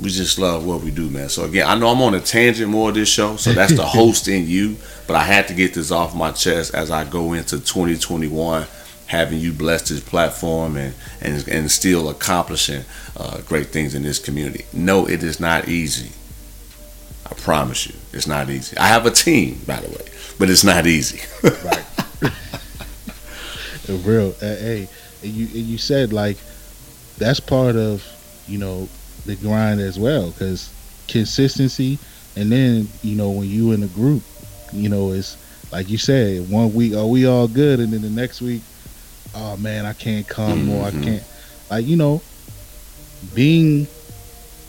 [0.00, 1.28] we just love what we do, man.
[1.28, 3.84] So again, I know I'm on a tangent more of this show, so that's the
[3.86, 4.76] host in you.
[5.06, 8.66] But I had to get this off my chest as I go into 2021,
[9.06, 12.84] having you bless this platform and and and still accomplishing
[13.16, 14.64] uh, great things in this community.
[14.72, 16.12] No, it is not easy.
[17.26, 18.76] I promise you, it's not easy.
[18.76, 20.06] I have a team, by the way,
[20.38, 21.20] but it's not easy.
[23.88, 24.30] Uh, real.
[24.38, 24.88] Hey,
[25.22, 26.36] you and you said like
[27.18, 28.06] that's part of
[28.46, 28.88] you know
[29.24, 30.70] the grind as well because
[31.08, 31.98] consistency,
[32.36, 34.22] and then you know when you in a group,
[34.72, 35.36] you know it's
[35.70, 38.62] like you said one week are we all good, and then the next week,
[39.34, 41.22] oh man I can't come or I can't
[41.70, 42.22] like you know
[43.34, 43.82] being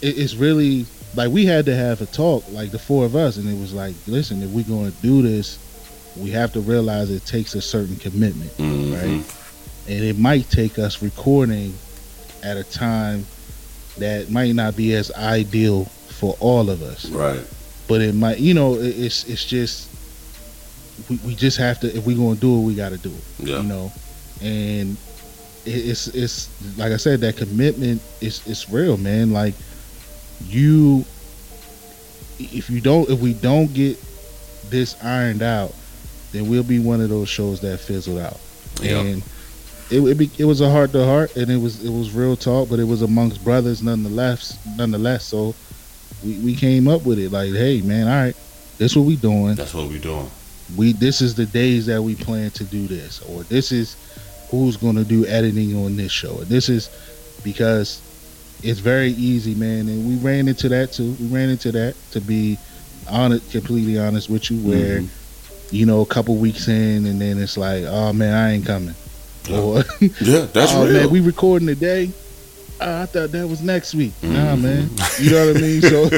[0.01, 0.85] it, it's really
[1.15, 3.73] like we had to have a talk like the four of us and it was
[3.73, 5.59] like listen if we're going to do this
[6.17, 8.93] we have to realize it takes a certain commitment Mhm.
[8.93, 9.25] right?
[9.87, 11.73] And it might take us recording
[12.43, 13.25] at a time
[13.97, 17.41] that might not be as ideal for all of us, Right.
[17.87, 19.87] but it might, you know, it- it's it's just
[21.09, 23.47] we, we just have to if we're gonna do it, we got to do it,
[23.49, 23.57] Yeah.
[23.57, 23.91] you know,
[24.41, 24.95] and
[25.65, 29.31] it, it's it's like I said, that commitment is it's real, man.
[29.31, 29.53] Like
[30.47, 31.05] you,
[32.39, 33.97] if you don't, if we don't get
[34.69, 35.73] this ironed out,
[36.31, 38.39] then we'll be one of those shows that fizzled out
[38.81, 38.99] Yeah.
[39.01, 39.23] and
[39.93, 42.35] it it, be, it was a heart to heart, and it was it was real
[42.35, 44.57] talk, but it was amongst brothers nonetheless.
[44.65, 45.55] Nonetheless, so
[46.23, 48.35] we, we came up with it like, hey man, all right,
[48.79, 50.31] this what we doing, That's what we doing.
[50.75, 53.97] we this is the days that we plan to do this, or this is
[54.51, 56.89] who's going to do editing on this show, or this is
[57.43, 58.03] because
[58.63, 59.87] it's very easy, man.
[59.89, 61.15] And we ran into that too.
[61.19, 62.57] We ran into that to be
[63.09, 65.75] honest, completely honest with you, where Mm-hmm.
[65.75, 68.95] you know a couple weeks in, and then it's like, oh man, I ain't coming.
[69.47, 69.57] Yeah.
[69.59, 69.83] Or
[70.21, 70.93] Yeah, that's oh real.
[70.93, 72.11] man, we recording today.
[72.81, 74.13] Oh, I thought that was next week.
[74.23, 74.61] Nah, Mhm.
[74.61, 74.89] man.
[75.19, 75.81] You know what I mean?
[75.81, 76.09] So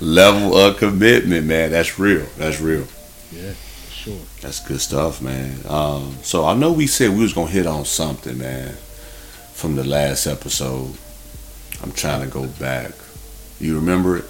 [0.04, 1.70] Level of commitment, man.
[1.70, 2.26] That's real.
[2.36, 2.86] That's real.
[3.32, 4.18] yeah, for sure.
[4.40, 5.56] That's good stuff, man.
[5.68, 8.74] Um, so I know we said we was gonna hit on something, man,
[9.52, 10.94] from the last episode.
[11.82, 12.92] I'm trying to go back.
[13.60, 14.24] You remember it?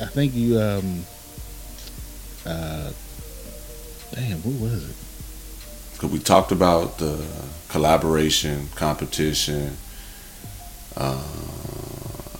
[0.00, 1.04] I think you um
[2.46, 2.90] uh
[4.14, 4.96] damn, what was it?
[5.98, 7.24] Cause we talked about the
[7.68, 9.76] collaboration, competition.
[10.96, 11.22] Uh,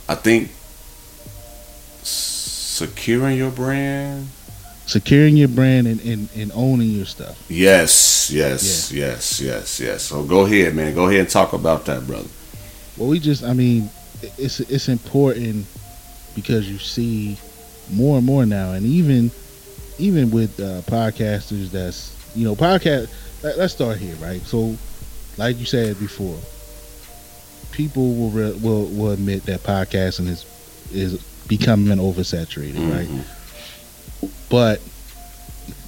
[0.09, 0.51] I think
[2.03, 4.29] securing your brand.
[4.87, 7.37] Securing your brand and, and, and owning your stuff.
[7.49, 10.03] Yes, yes, yes, yes, yes.
[10.05, 10.95] So go ahead, man.
[10.95, 12.29] Go ahead and talk about that, brother.
[12.97, 13.91] Well, we just, I mean,
[14.39, 15.67] it's it's important
[16.35, 17.37] because you see
[17.93, 19.31] more and more now, and even
[19.99, 23.11] even with uh, podcasters, that's you know, podcast.
[23.43, 24.47] Let, let's start here, right?
[24.47, 24.81] So,
[25.37, 26.43] like you said before,
[27.71, 30.47] people will re- will will admit that podcasting is
[30.91, 33.09] is becoming oversaturated, right?
[33.09, 33.27] Mhm.
[34.49, 34.83] but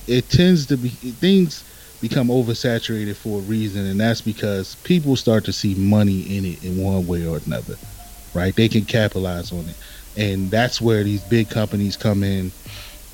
[0.06, 1.64] it tends to be things
[2.00, 6.62] become oversaturated for a reason and that's because people start to see money in it
[6.62, 7.76] in one way or another
[8.34, 9.76] right they can capitalize on it
[10.16, 12.52] and that's where these big companies come in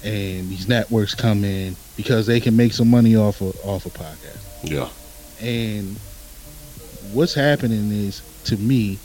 [0.07, 3.91] and these networks come in because they can make some money off of off a
[3.91, 4.89] podcast Yeah.
[5.41, 5.99] and
[7.13, 9.01] what's happening is to me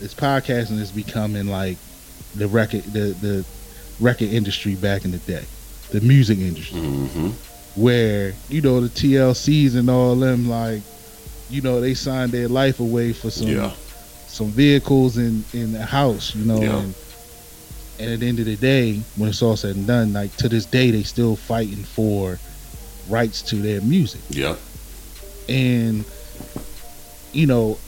[0.00, 1.78] is podcasting is becoming like
[2.34, 3.46] the record the the
[3.98, 5.46] record industry back in the day
[5.90, 7.30] the music industry hmm
[7.74, 10.82] where you know the TLCs and all them like
[11.50, 13.74] you know they signed their life away for some Yeah.
[14.28, 16.78] some vehicles in in the house you know Yeah.
[16.78, 16.94] and,
[17.98, 20.48] and at the end of the day when it's all said and done like to
[20.48, 22.38] this day they still fighting for
[23.08, 24.20] rights to their music.
[24.28, 24.56] Yeah.
[25.48, 26.04] and
[27.32, 27.78] you know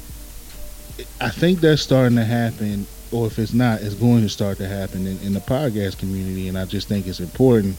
[1.21, 4.69] i think that's starting to happen or if it's not it's going to start to
[4.69, 6.49] happen in, in the podcast community.
[6.49, 7.77] And i just think it's important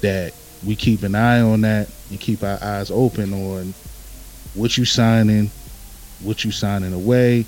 [0.00, 0.32] that
[0.66, 3.74] we keep an eye on that and keep our eyes open on
[4.54, 5.50] what you signing
[6.22, 7.44] what you signing away.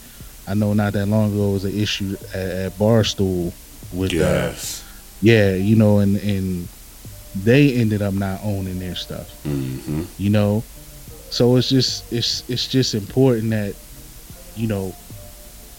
[0.47, 3.53] I know not that long ago was an issue at, at barstool
[3.91, 4.85] with uh, Yes.
[5.21, 6.69] yeah you know and and
[7.35, 10.65] they ended up not owning their stuff hmm you know
[11.31, 13.75] so it's just it's it's just important that
[14.55, 14.95] you know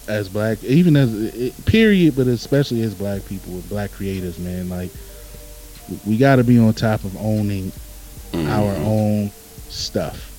[0.08, 4.92] as black even as period but especially as black people with black creators man like
[6.06, 7.72] we got to be on top of owning
[8.46, 8.84] our Mm-hmm.
[8.84, 9.32] own
[9.70, 10.34] stuff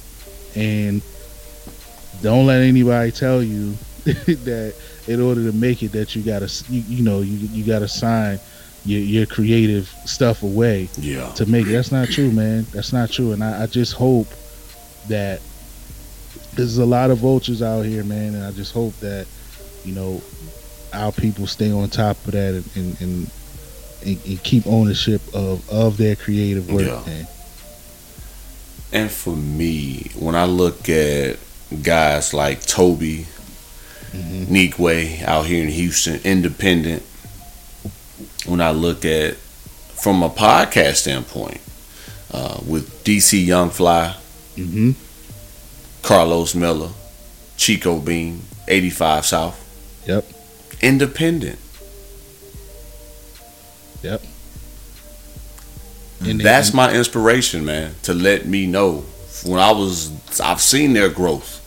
[0.54, 1.02] and
[2.20, 4.74] don't let anybody tell you that
[5.10, 8.38] in order to make it that you gotta you, you know you, you gotta sign
[8.84, 11.28] your, your creative stuff away Yeah.
[11.32, 11.72] to make it.
[11.72, 12.64] That's not true, man.
[12.72, 13.32] That's not true.
[13.32, 14.28] And I, I just hope
[15.08, 15.40] that
[16.54, 18.34] there's a lot of vultures out here, man.
[18.34, 19.26] And I just hope that,
[19.84, 20.22] you know,
[20.94, 23.30] our people stay on top of that and, and, and,
[24.06, 27.02] and, and keep ownership of, of their creative work, Yeah.
[27.06, 27.26] man.
[28.92, 31.38] And for me, when I look at
[31.82, 33.26] guys like Toby,
[34.12, 34.78] Mhm.
[34.78, 37.02] way out here in Houston, independent,
[38.46, 41.60] when I look at from a podcast standpoint,
[42.32, 44.14] uh, with DC Young Fly,
[44.56, 44.90] Mm-hmm.
[46.02, 46.90] Karlous Miller,
[47.56, 49.64] Chico Bean, 85 South.
[50.06, 50.24] Yep.
[50.82, 51.58] Independent.
[54.02, 54.22] Yep.
[56.22, 59.04] And- That's my inspiration, man, to let me know
[59.44, 60.10] when I was
[60.42, 61.59] I've seen their growth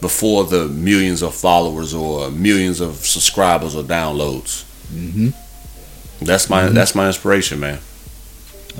[0.00, 4.64] before the millions of followers or millions of subscribers or downloads.
[4.92, 5.34] Mhm.
[6.20, 7.78] That's my that's my inspiration, man.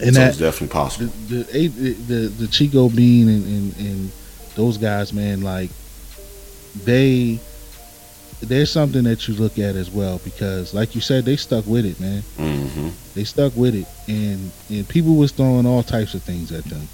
[0.03, 1.13] And so that it's definitely possible.
[1.29, 4.13] the the, the, the Chico Bean and, and, and
[4.55, 5.71] those guys, man, like
[6.85, 7.39] they
[8.43, 11.85] there's something that you look at as well because, like you said, they stuck with
[11.85, 12.23] it, man.
[12.37, 16.65] hmm They stuck with it, and and people was throwing all types of things at
[16.65, 16.89] them,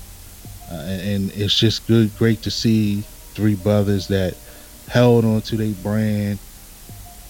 [0.70, 3.04] uh, and, and it's just good, great to see
[3.36, 4.34] three brothers that
[4.88, 6.38] held on to their brand.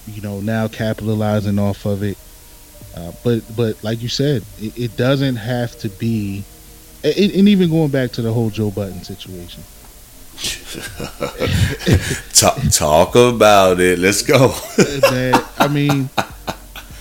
[0.07, 2.17] You know, now capitalizing off of it.
[2.97, 6.45] Uh, but but like you said, it, it doesn't have to be.
[7.05, 9.63] And, and even going back to the whole Joe Budden situation,
[12.33, 13.99] talk, talk about it.
[13.99, 14.55] Let's go.
[15.11, 15.35] man.
[15.59, 16.09] I mean,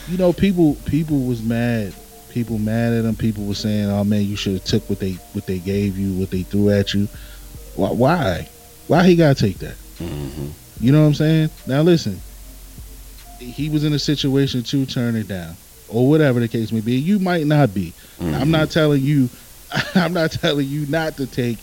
[0.09, 1.93] you know, people people was mad.
[2.29, 3.15] people mad at him.
[3.15, 6.19] People were saying, "Oh man, you should have took what they what they gave you,
[6.19, 7.07] what they threw at you."
[7.75, 8.49] Why?
[8.87, 9.77] Why, he gotta take that?
[9.97, 11.49] hmm You know what I'm saying?
[11.65, 12.21] Now listen,
[13.39, 16.95] he was in a situation to turn it down, or whatever the case may be.
[16.95, 17.95] You might not be.
[18.19, 19.29] I'm not telling you.
[19.95, 21.59] I'm not telling you not to take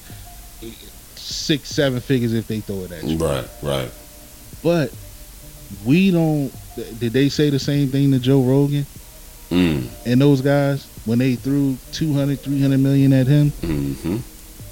[1.17, 3.17] six, seven figures if they throw it at you.
[3.17, 3.93] Right, right.
[4.63, 4.93] But
[5.85, 6.53] we don't.
[6.99, 8.87] Did they say the same thing to Joe Rogan
[9.51, 9.91] Mm.
[10.07, 13.51] and those guys when they threw 200, 300 million at him?
[13.51, 14.17] hmm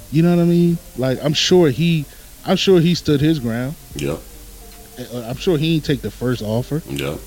[0.09, 0.79] You know what I mean?
[0.97, 2.05] Like I'm sure he,
[2.45, 3.75] I'm sure he stood his ground.
[3.95, 4.19] Yep,
[4.99, 6.81] Uh, I'm sure he didn't take the first offer.
[6.89, 7.19] yep.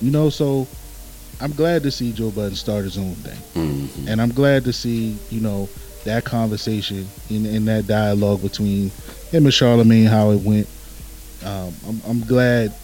[0.00, 0.66] You know, so
[1.40, 4.72] I'm glad to see Joe Budden start his own thing, hmm and I'm glad to
[4.72, 5.68] see you know
[6.04, 8.90] that conversation in in that dialogue between
[9.30, 10.66] him and Charlemagne how it went.
[11.44, 12.74] Um, I'm, I'm glad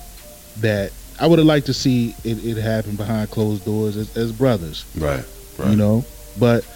[0.60, 4.32] that I would have liked to see it, it happen behind closed doors as, as
[4.32, 5.24] brothers, Right,
[5.58, 5.70] right.
[5.70, 6.04] you know.
[6.38, 6.66] But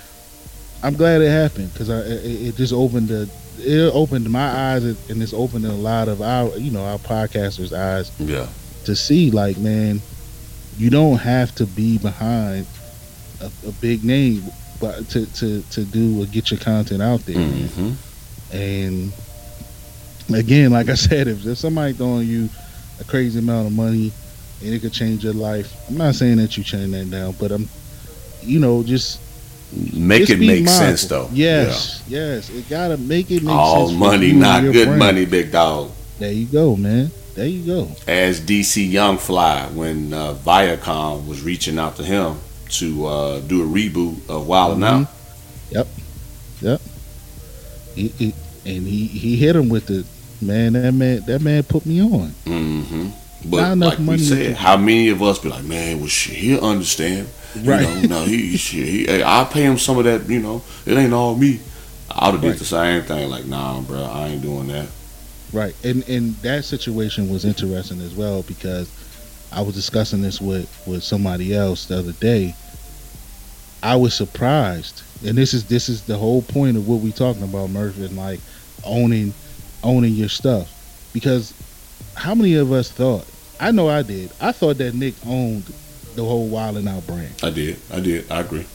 [0.83, 3.29] I'm glad it happened because it, it just opened the
[3.61, 7.73] it opened my eyes and it's opened a lot of our you know our podcasters'
[7.73, 8.47] eyes Yeah,
[8.85, 10.01] to see like man
[10.77, 12.67] you don't have to be behind
[13.41, 14.43] a, a big name
[14.81, 17.69] but to, to to do or get your content out there man.
[17.69, 17.93] hmm
[18.53, 19.13] and
[20.35, 22.49] again like i said if there's somebody throwing you
[23.01, 24.13] a crazy amount of money
[24.63, 27.51] and it could change your life i'm not saying that you change that down but
[27.53, 27.69] i'm
[28.43, 29.21] you know just
[29.95, 30.73] Make just it make mindful.
[30.75, 31.29] sense though.
[31.33, 32.51] yes yes.
[32.51, 35.91] It gotta make it make All sense money, not good money, big dog.
[36.19, 37.11] there you go man.
[37.37, 37.89] There you go.
[38.09, 42.37] As DC Young Fly when uh, Viacom was reaching out to him
[42.71, 45.07] to uh, do a reboot of Wild 'N
[45.77, 45.89] Out.
[47.95, 48.35] he, he,
[48.67, 50.05] and he he hit him with the
[50.45, 52.29] man that man that man put me on.
[52.47, 53.13] Hmm Not
[53.51, 56.09] But enough like we money to- said, how many of us be like, man, well,
[56.09, 57.29] shit, he'll understand.
[57.57, 57.81] Right.
[57.81, 60.29] You know, no, he, shit, he, hey, I'll pay him some of that.
[60.29, 61.61] You know, it ain't all me.
[62.11, 62.53] I would have Right.
[62.53, 63.31] did the same thing.
[63.31, 64.87] Like, nah, bro, I ain't doing that.
[65.53, 68.89] Right, and and that situation was interesting as well because
[69.53, 72.55] I was discussing this with with somebody else the other day.
[73.83, 77.43] I was surprised, and this is this is the whole point of what we talking
[77.43, 78.41] about, Murphy, and like
[78.85, 79.35] owning
[79.83, 80.71] owning your stuff.
[81.13, 81.53] Because
[82.15, 83.27] how many of us thought?
[83.59, 84.31] I know I did.
[84.41, 85.65] I thought that Nick owned
[86.15, 87.33] the whole Wild 'N Out brand.
[87.43, 87.77] I did.
[87.93, 88.31] I did.
[88.31, 88.67] I agree.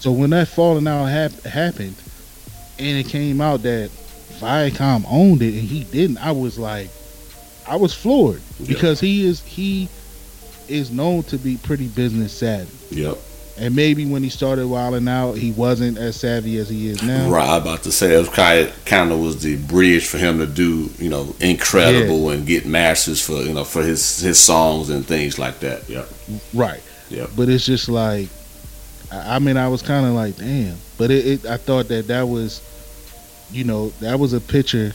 [0.00, 1.94] So when that falling out hap- happened,
[2.78, 3.90] and it came out that
[4.40, 6.88] Viacom owned it and he didn't, I was like,
[7.68, 8.68] I was floored Yeah.
[8.68, 9.88] because he is he
[10.68, 13.18] is known to be pretty business savvy, Yep.
[13.60, 17.28] And maybe when he started wilding out, he wasn't as savvy as he is now.
[17.28, 17.46] Right.
[17.46, 20.38] I was about to say it kind of, kind of was the bridge for him
[20.38, 24.88] to do, you know, Ncredible and get masters for you know for his his songs
[24.88, 25.88] and things like that.
[25.90, 26.06] Yeah.
[26.54, 26.80] Right.
[27.10, 27.26] Yeah.
[27.36, 28.28] But it's just like,
[29.12, 30.76] I mean, I was kind of like, damn.
[30.96, 32.62] But it, it, I thought that that was,
[33.50, 34.92] you know, that was a picture,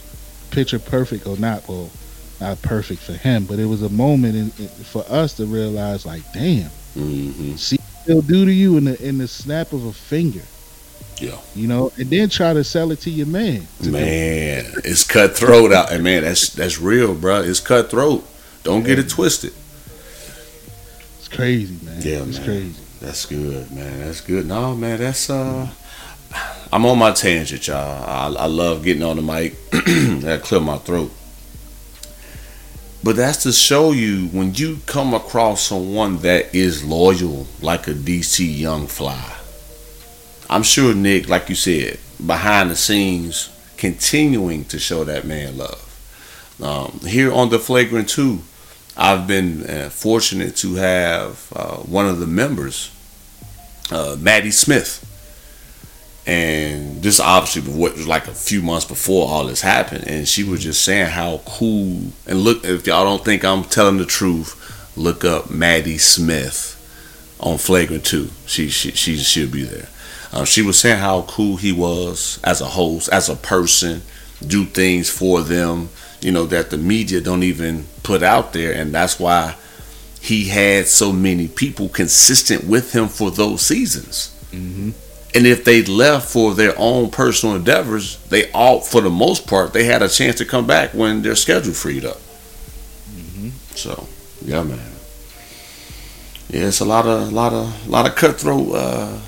[0.49, 1.91] picture perfect or not, well,
[2.39, 6.06] not perfect for him, but it was a moment in, in, for us to realize,
[6.06, 9.93] like, damn, hmm see they'll do to you in the in the snap of a
[9.93, 10.41] finger.
[11.17, 11.37] Yeah.
[11.55, 13.67] You know, and then try to sell it to your man.
[13.83, 17.41] to Man, it's cutthroat out, and man, that's that's real, bro.
[17.41, 18.27] It's cutthroat.
[18.63, 19.53] Don't get it twisted.
[21.19, 22.01] It's crazy, man.
[22.01, 22.45] Yeah, it's man.
[22.45, 22.81] crazy.
[22.99, 23.99] That's good, man.
[23.99, 24.45] That's good.
[24.47, 25.69] No, man, that's uh.
[26.73, 27.77] I'm on my tangent, y'all.
[27.77, 29.55] I, I love getting on the mic.
[29.71, 31.11] that clear my throat.
[33.05, 37.93] But that's to show you when you come across someone that is loyal, like a
[37.93, 39.31] DC Young Fly.
[40.49, 46.57] I'm sure Nick, like you said, behind the scenes, continuing to show that man love.
[46.59, 48.39] Um, here on the Flagrant 2,
[48.97, 52.89] I've been uh, fortunate to have uh, one of the members,
[53.91, 55.04] uh, Maddie Smith.
[56.27, 60.07] And this obviously what was like a few months before all this happened.
[60.07, 62.11] And she was just saying how cool.
[62.25, 64.61] And look, if y'all don't think I'm telling the truth,
[64.97, 66.71] look up Maddie Smith
[67.39, 68.30] on Flagrant 2.
[68.47, 69.88] She, she, she, she'll be there.
[70.34, 74.01] Uh, she was saying how cool he was as a host, as a person,
[74.45, 75.89] do things for them,
[76.21, 78.73] you know, that the media don't even put out there.
[78.73, 79.55] And that's why
[80.19, 84.36] he had so many people consistent with him for those seasons.
[84.49, 84.89] hmm
[85.36, 89.73] And if they left for their own personal endeavors, they all, for the most part,
[89.73, 92.21] they had a chance to come back when their schedule freed up.
[93.75, 94.07] So,
[94.41, 94.79] yeah, man.
[96.47, 98.73] Yeah, it's a lot of, a lot of, a lot of cutthroat.
[98.73, 99.19] Uh,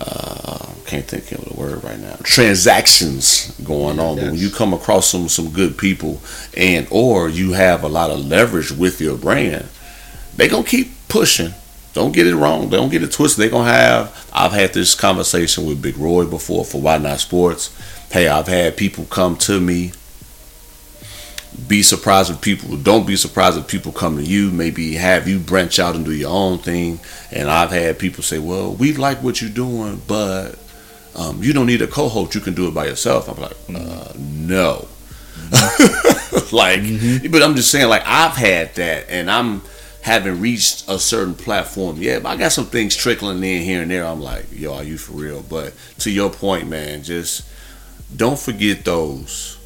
[0.00, 2.16] uh, can't think of the word right now.
[2.24, 6.20] Transactions going on, but when you come across some some good people,
[6.56, 9.68] and or you have a lot of leverage with your brand,
[10.34, 11.54] they gonna keep pushing
[11.92, 12.68] don't get it wrong.
[12.68, 13.42] Don't get it twisted.
[13.42, 14.30] They're gonna have.
[14.32, 17.76] I've had this conversation with Big Roy before for Why Not Sports.
[18.12, 19.92] Hey, I've had people come to me.
[21.66, 24.50] Be surprised if people don't be surprised if people come to you.
[24.50, 27.00] Maybe have you branch out and do your own thing.
[27.32, 30.58] And I've had people say, "Well, we like what you're doing, but
[31.16, 32.36] um, you don't need a co-host.
[32.36, 34.86] You can do it by yourself." I'm like, uh, "No."
[36.52, 36.82] like,
[37.32, 39.62] but I'm just saying, like I've had that, and I'm
[40.02, 42.22] haven't reached a certain platform yet.
[42.22, 44.06] But I got some things trickling in here and there.
[44.06, 45.42] I'm like, yo, are you for real?
[45.42, 47.46] But to your point, man, just
[48.16, 49.58] don't forget those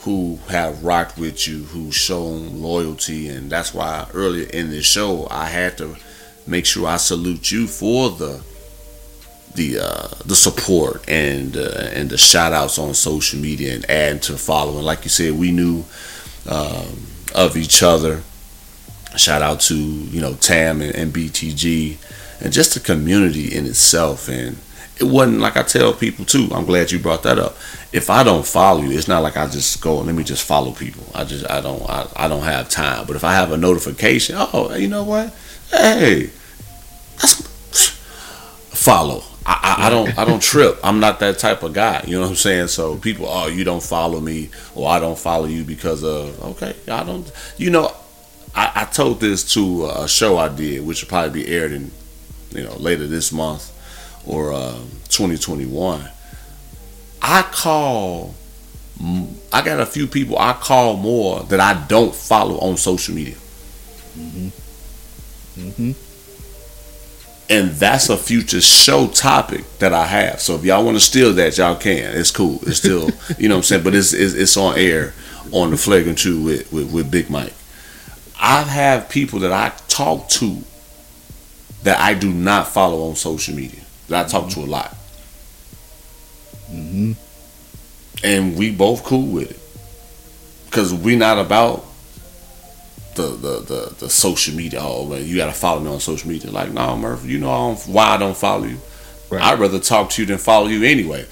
[0.00, 5.26] who have rocked with you, who've shown loyalty, and that's why earlier in the show
[5.30, 5.96] I had to
[6.46, 8.42] make sure I salute you for the
[9.54, 14.20] the uh, the support and uh, and the shout outs on social media and adding
[14.20, 14.84] to following.
[14.84, 15.84] Like you said, we knew
[16.48, 18.22] um, of each other.
[19.16, 21.96] Shout out to you know Tam and, and BTG
[22.40, 24.28] and just the community in itself.
[24.28, 24.58] And
[24.98, 26.48] it wasn't like I tell people too.
[26.52, 27.56] I'm glad you brought that up.
[27.92, 30.72] If I don't follow you, it's not like I just go let me just follow
[30.72, 31.04] people.
[31.14, 33.06] I just I don't I, I don't have time.
[33.06, 35.34] But if I have a notification, oh you know what?
[35.70, 36.30] Hey,
[37.20, 37.40] that's
[38.70, 39.22] follow.
[39.46, 40.78] I, I, I don't I don't trip.
[40.82, 42.02] I'm not that type of guy.
[42.06, 42.68] You know what I'm saying?
[42.68, 46.74] So people, oh, you don't follow me, or I don't follow you because of okay,
[46.90, 47.30] I don't.
[47.56, 47.94] You know,
[48.56, 51.90] I, I told this to a show I did, which will probably be aired in
[52.52, 53.70] you know later this month
[54.26, 56.08] or um, 2021.
[57.22, 58.34] I call.
[59.52, 63.34] I got a few people I call more that I don't follow on social media.
[64.16, 64.50] Mhm.
[65.58, 65.94] Mhm.
[67.50, 70.40] and that's a future show topic that I have.
[70.40, 72.16] So if y'all want to steal that, y'all can.
[72.16, 72.58] It's cool.
[72.66, 73.82] It's still, you know what I'm saying.
[73.84, 75.12] But it's it's, it's on air
[75.52, 77.52] on the Flagrant Two with, with with Big Mike.
[78.40, 80.58] I have people that I talk to
[81.82, 83.80] that I do not follow on social media.
[84.08, 84.96] That I talk to a lot,
[86.70, 87.12] Mm-hmm.
[88.24, 89.60] and we both cool with it
[90.66, 91.84] because we not about
[93.14, 94.80] the, the the the social media.
[94.82, 96.50] Oh, man, you got to follow me on social media.
[96.50, 98.78] Like, no, Murph, you know I don't, why I don't follow you.
[99.30, 99.42] Right.
[99.42, 101.26] I'd rather talk to you than follow you anyway.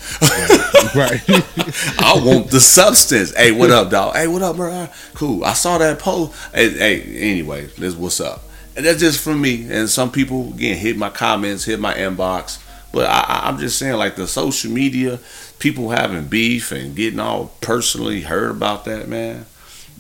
[0.95, 1.21] right.
[1.99, 3.35] I want the substance.
[3.37, 4.15] Hey, what up, dog?
[4.15, 4.89] Hey, what up, bro?
[5.15, 5.45] Cool.
[5.45, 6.33] I saw that post.
[6.55, 8.43] Hey, hey anyway, this what's up.
[8.77, 9.71] And that's just for me.
[9.71, 12.59] And some people again hit my comments, hit my inbox.
[12.93, 15.19] But I, I'm just saying, like the social media,
[15.59, 19.47] people having beef and getting all personally hurt about that, man.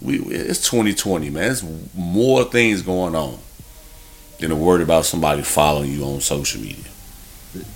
[0.00, 1.42] We it's 2020, man.
[1.42, 1.64] There's
[1.94, 3.38] more things going on
[4.38, 6.91] than to worry about somebody following you on social media.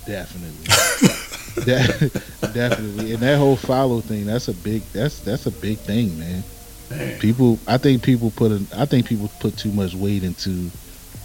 [0.05, 0.65] Definitely.
[1.65, 2.09] De-
[2.53, 3.13] definitely.
[3.13, 6.43] And that whole follow thing, that's a big that's that's a big thing, man.
[6.89, 7.19] Man.
[7.19, 10.69] People I think people put a, I think people put too much weight into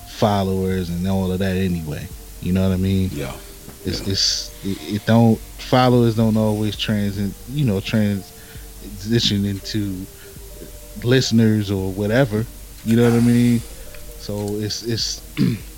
[0.09, 2.07] followers and all of that anyway.
[2.41, 3.11] You know what I mean?
[3.13, 3.35] Yeah.
[3.85, 7.19] It's it's it, it don't followers don't always trans
[7.51, 10.07] you know transition into
[11.05, 12.45] listeners or whatever.
[12.85, 13.61] You know what I mean?
[14.19, 15.23] So it's it's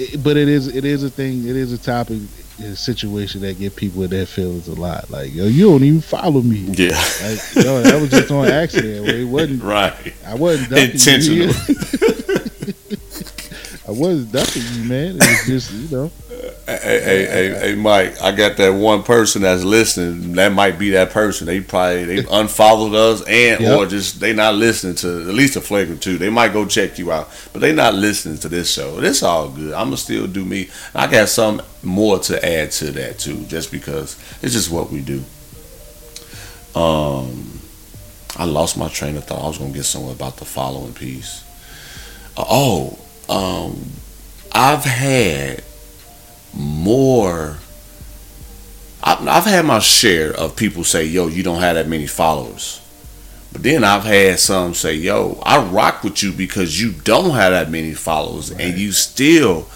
[0.00, 1.46] it, but it is it is a thing.
[1.46, 2.18] It is a topic,
[2.58, 5.10] a situation that get people in their feelings a lot.
[5.10, 6.58] Like yo, you don't even follow me.
[6.58, 6.96] Yeah.
[7.22, 9.08] Like yo, that was just on accident.
[9.08, 9.62] It wasn't.
[9.62, 10.14] Right.
[10.26, 11.54] I wasn't Intentional.
[13.86, 15.16] I wasn't ducking you, man.
[15.16, 16.10] It was just you know.
[16.78, 18.20] Hey, hey, hey, hey, Mike!
[18.22, 20.34] I got that one person that's listening.
[20.34, 21.46] That might be that person.
[21.46, 23.78] They probably they unfollowed us, and Yep.
[23.78, 26.18] or just they not listening to at least a flagrant two.
[26.18, 28.98] They might go check you out, but they not listening to this show.
[29.00, 29.72] It's all good.
[29.72, 30.68] I'm gonna still do me.
[30.94, 35.00] I got some more to add to that too, just because it's just what we
[35.00, 35.24] do.
[36.74, 37.60] Um,
[38.36, 39.42] I lost my train of thought.
[39.42, 41.42] I was gonna get somewhere about the following piece.
[42.36, 42.98] Uh, oh,
[43.28, 43.90] um,
[44.52, 45.62] I've had
[46.54, 47.58] more.
[49.02, 52.80] I've, I've had my share of people say, "Yo, you don't have that many followers,"
[53.52, 57.52] but then I've had some say, "Yo, I rock with you because you don't have
[57.52, 59.68] that many followers, and you still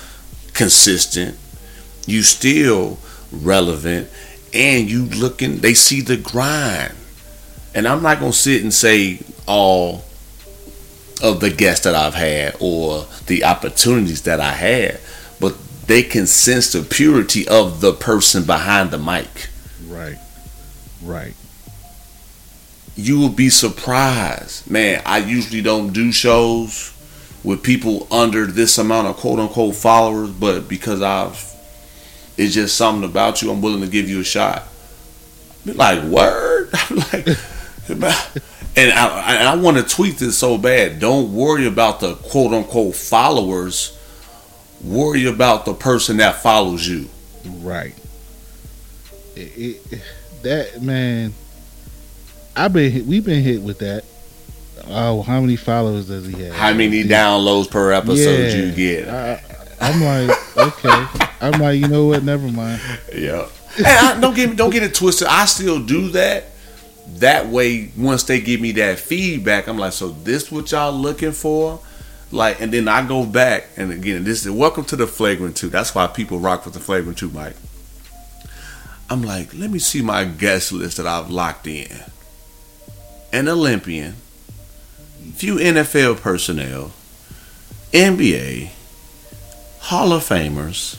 [0.52, 1.38] consistent,
[2.06, 2.98] you still
[3.32, 4.08] relevant,
[4.52, 5.58] and you looking.
[5.58, 6.94] They see the grind."
[7.74, 10.04] And I'm not gonna sit and say all
[11.22, 15.00] of the guests that I've had or the opportunities that I had,
[15.86, 19.48] they can sense the purity of the person behind the mic.
[19.86, 20.18] Right.
[21.02, 21.34] Right.
[22.96, 24.70] You will be surprised.
[24.70, 26.92] Man, I usually don't do shows
[27.42, 31.52] with people under this amount of quote unquote followers, but because I've
[32.36, 34.64] it's just something about you, I'm willing to give you a shot.
[35.64, 36.70] Be like, word?
[36.90, 37.26] I'm like,
[37.88, 40.98] and I, and I want to tweet this so bad.
[40.98, 43.98] Don't worry about the quote unquote followers
[44.84, 47.08] Worry about the person that follows you.
[47.44, 47.94] Right.
[49.34, 50.02] It, it,
[50.42, 51.32] that man,
[52.54, 54.04] I've been hit, we've been hit with that.
[54.86, 56.54] Oh, how many followers does he have?
[56.54, 59.08] How many downloads per episode you get?
[59.08, 59.42] I,
[59.80, 61.06] I'm like, okay.
[61.40, 62.22] I'm like, you know what?
[62.22, 62.80] Never mind.
[63.14, 63.48] Yeah.
[63.78, 65.28] And I, don't get me, don't get it twisted.
[65.28, 66.44] I still do that.
[67.16, 71.32] That way, once they give me that feedback, I'm like, so this what y'all looking
[71.32, 71.80] for?
[72.34, 75.68] Like, and then I go back and again, this is welcome to the flagrant two.
[75.68, 77.54] That's why people rock with the flagrant two, Mike.
[79.08, 81.86] I'm like, let me see my guest list that I've locked in.
[83.32, 84.14] An Olympian,
[85.34, 86.92] few NFL personnel,
[87.92, 88.70] NBA,
[89.80, 90.96] Hall of Famers,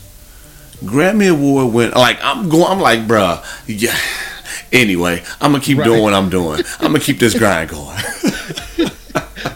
[0.84, 1.92] Grammy Award win.
[1.92, 2.66] Like I'm going.
[2.72, 3.44] I'm like, bruh.
[3.68, 3.98] Yeah.
[4.72, 5.86] Anyway, I'm gonna keep Right.
[5.86, 6.62] doing what I'm doing.
[6.80, 7.98] I'm gonna keep this grind going.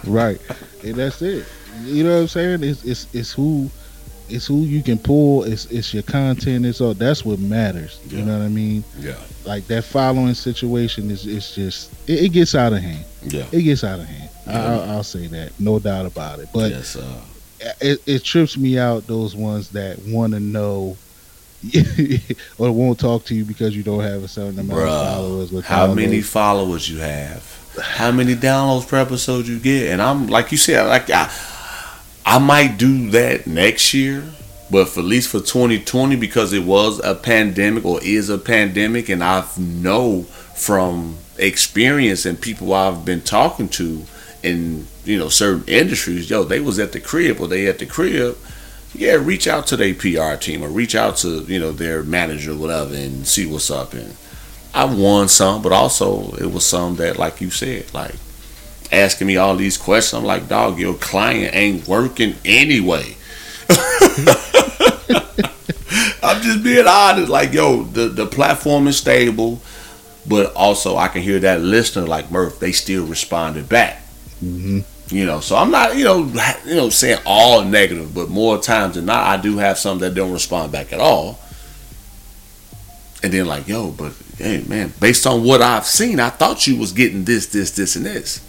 [0.05, 0.39] Right.
[0.83, 1.45] And that's it.
[1.83, 2.63] You know what I'm saying?
[2.63, 3.69] It's it's it's who
[4.29, 5.43] it's who you can pull.
[5.43, 6.65] It's it's your content.
[6.65, 7.99] It's all that's what matters.
[8.09, 8.25] You Yeah.
[8.25, 8.83] know what I mean?
[8.99, 9.15] Yeah.
[9.45, 13.05] Like that following situation is it's just it, it gets out of hand.
[13.23, 13.45] Yeah.
[13.51, 14.29] It gets out of hand.
[14.47, 14.65] I, Yeah.
[14.73, 16.49] I'll, I'll say that, no doubt about it.
[16.53, 16.95] But yes.
[16.95, 17.21] Uh,
[17.81, 20.95] it, it trips me out those ones that want to know
[22.57, 25.51] or won't talk to you because you don't have a certain amount of followers.
[25.51, 27.43] with how many followers you have?
[27.81, 29.91] How many downloads per episode you get?
[29.91, 31.29] And I'm like you said, like I,
[32.25, 34.23] I might do that next year.
[34.71, 39.09] But for at least for 2020, because it was a pandemic or is a pandemic,
[39.09, 44.03] and I know from experience and people I've been talking to
[44.43, 47.85] in you know certain industries, yo, they was at the crib or they at the
[47.85, 48.37] crib.
[48.93, 52.55] Yeah, reach out to their PR team or reach out to you know their manager
[52.55, 53.93] whatever and see what's up.
[53.93, 54.15] And
[54.73, 58.15] I won some, but also it was some that, like you said, like
[58.91, 60.19] asking me all these questions.
[60.19, 63.15] I'm like, dog, your client ain't working anyway.
[66.21, 67.29] I'm just being honest.
[67.29, 69.61] Like, yo, the, the platform is stable,
[70.27, 74.01] but also I can hear that listener like Murph, they still responded back.
[74.43, 74.83] Mhm.
[75.11, 76.19] You know, so I'm not, you know,
[76.65, 80.13] you know, saying all negative, but more times than not, I do have some that
[80.13, 81.39] don't respond back at all.
[83.23, 86.77] And then like, yo, but hey, man, based on what I've seen, I thought you
[86.77, 88.39] was getting this, this, this, and this.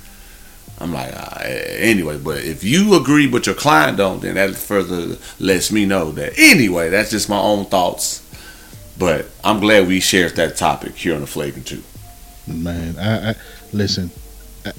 [0.81, 5.17] I'm like, uh, anyway, but if you agree but your client don't, then that further
[5.39, 8.27] lets me know that anyway, that's just my own thoughts.
[8.99, 11.83] But I'm glad we shared that topic here on the Flagrant 2.
[12.49, 13.35] Man, I, I
[13.73, 14.11] listen.
[14.65, 14.73] I,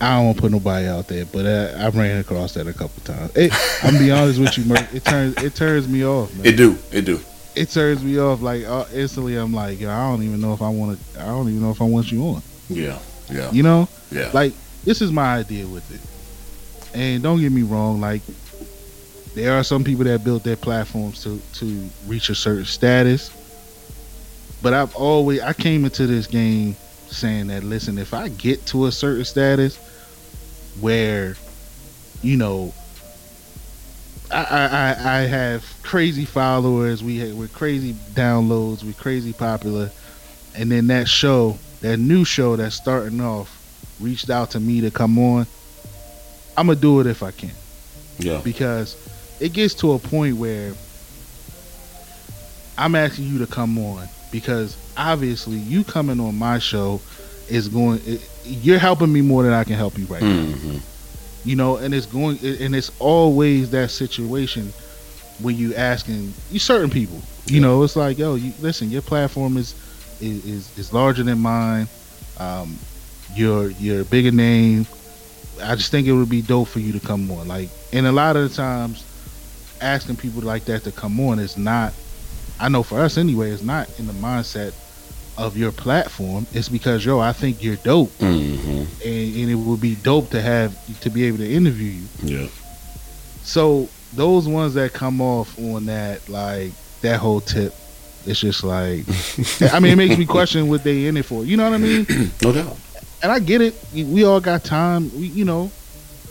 [0.00, 2.72] I don't want to put nobody out there, but I, I ran across that a
[2.72, 3.34] couple times.
[3.34, 3.52] It,
[3.82, 4.92] I'm gonna be honest with you, Merc.
[4.94, 6.46] It turns it turns me off, man.
[6.46, 7.20] It do, it do.
[7.54, 8.42] It turns me off.
[8.42, 11.20] Like uh, instantly, I'm like, yo, I don't even know if I want to.
[11.22, 12.42] I don't even know if I want you on.
[12.68, 12.98] Yeah,
[13.30, 14.30] yeah, You know, yeah.
[14.34, 14.52] like
[14.86, 16.00] this is my idea with it.
[16.98, 18.22] And don't get me wrong, like
[19.34, 23.30] there are some people that built their platforms to to reach a certain status.
[24.62, 26.74] But I've always I came into this game
[27.08, 29.76] saying that listen, if I get to a certain status
[30.80, 31.36] where,
[32.22, 32.72] you know,
[34.30, 39.90] I I, I have crazy followers, we have, we're crazy downloads, we're crazy popular,
[40.54, 43.55] and then that show, that new show that's starting off,
[44.00, 45.46] reached out to me to come on.
[46.56, 47.52] I'm gonna do it if I can.
[48.18, 48.96] Yeah, because
[49.40, 50.74] it gets to a point where
[52.78, 57.00] I'm asking you to come on because obviously you coming on my show
[57.48, 60.44] is going it, you're helping me more than I can help you right now.
[60.44, 60.78] Hmm
[61.46, 64.72] you know and it's going and it's always that situation
[65.40, 67.22] when you asking you certain people.
[67.46, 69.74] You know it's like yo you listen your platform is
[70.20, 71.86] is is, is larger than mine.
[72.38, 72.76] Um
[73.36, 74.86] you're you're a bigger name
[75.62, 78.12] i just think it would be dope for you to come on like and a
[78.12, 79.04] lot of the times
[79.80, 81.92] asking people like that to come on is not
[82.58, 84.72] i know for us anyway it's not in the mindset
[85.36, 89.80] of your platform it's because yo i think you're dope hmm and, and it would
[89.80, 92.08] be dope to have to be able to interview you.
[92.22, 92.48] yeah,
[93.42, 96.72] So those ones that come off on that like
[97.02, 97.72] that whole tip,
[98.26, 99.04] it's just like
[99.72, 101.44] I mean it makes me question what they in it for.
[101.44, 102.06] You know what I mean?
[102.42, 102.76] no doubt.
[103.26, 103.74] And I get it.
[103.92, 105.10] We all got time.
[105.18, 105.72] We you know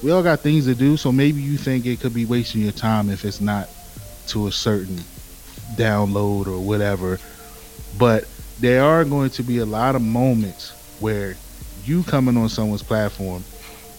[0.02, 0.96] we all got things to do.
[0.96, 3.68] So maybe you think it could be wasting your time if it's not
[4.28, 4.98] to a certain
[5.76, 7.20] download or whatever.
[8.00, 8.24] But
[8.62, 10.72] there are going to be a lot of moments
[11.02, 11.36] where
[11.84, 13.44] you coming on someone's platform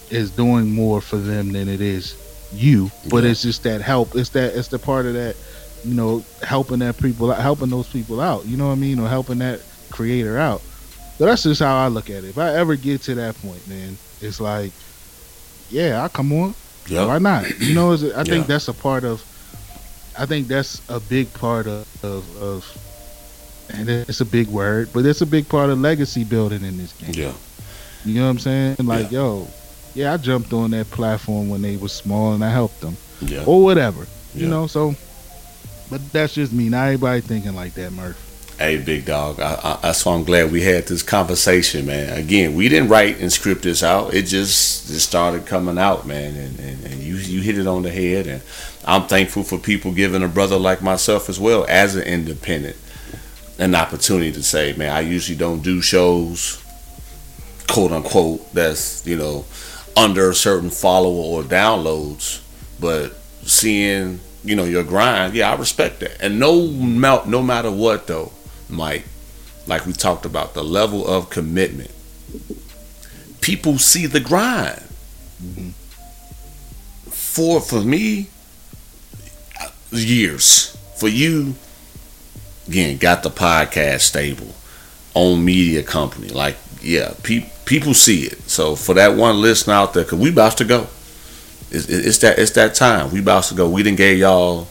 [0.09, 2.17] is doing more for them than it is
[2.55, 2.91] you.
[3.11, 3.33] But Yeah.
[3.33, 4.17] it's just that help.
[4.17, 5.37] It's that it's the part of that,
[5.85, 8.47] you know, helping that people helping those people out.
[8.47, 8.99] You know what I mean?
[8.99, 10.63] Or helping that creator out.
[11.19, 12.29] So that's just how I look at it.
[12.29, 14.71] If I ever get to that point, man, it's like,
[15.71, 16.55] yeah, I'll come on.
[16.89, 17.59] Yeah, Why not?
[17.61, 18.55] You know, is it, I think Yeah.
[18.55, 19.25] that's a part of
[20.19, 25.05] I think that's a big part of, of, of and it's a big word, but
[25.05, 27.11] it's a big part of legacy building in this game.
[27.13, 27.33] Yeah.
[28.05, 28.77] You know what I'm saying?
[28.83, 29.47] Like, yo,
[29.95, 33.45] yeah, I jumped on that platform when they was small and I helped them Yeah.
[33.45, 34.07] or whatever.
[34.35, 34.49] You Yeah.
[34.49, 34.95] know, so
[35.91, 36.69] but that's just me.
[36.69, 38.17] Not everybody thinking like that, Murph.
[38.59, 39.39] Hey, big dog.
[39.39, 42.19] I, I, that's why I'm glad we had this conversation, man.
[42.19, 44.15] Again, we didn't write and script this out.
[44.15, 46.35] It just just started coming out, man.
[46.35, 48.27] And, and, and you you hit it on the head.
[48.27, 48.43] And
[48.87, 52.77] I'm thankful for people giving a brother like myself as well as an independent
[53.59, 56.63] an opportunity to say, man, I usually don't do shows,
[57.69, 59.45] quote unquote, that's you know
[59.97, 62.43] under a certain follower or downloads,
[62.81, 66.21] but seeing you know your grind, yeah, I respect that.
[66.21, 68.33] And no, no matter what though,
[68.69, 69.05] Mike,
[69.67, 71.91] like we talked about, the level of commitment,
[73.41, 74.83] people see the grind.
[77.11, 78.29] For for me,
[79.93, 80.77] years.
[80.97, 81.55] For you,
[82.69, 84.55] again, got the podcast stable,
[85.15, 86.29] own media company.
[86.29, 88.41] Like, yeah, pe- people see it.
[88.49, 90.89] So for that one listener out there, cause we about to go.
[91.71, 93.11] It's, it's that it's that time.
[93.11, 93.69] We about to go.
[93.69, 94.69] We didn't gave y'all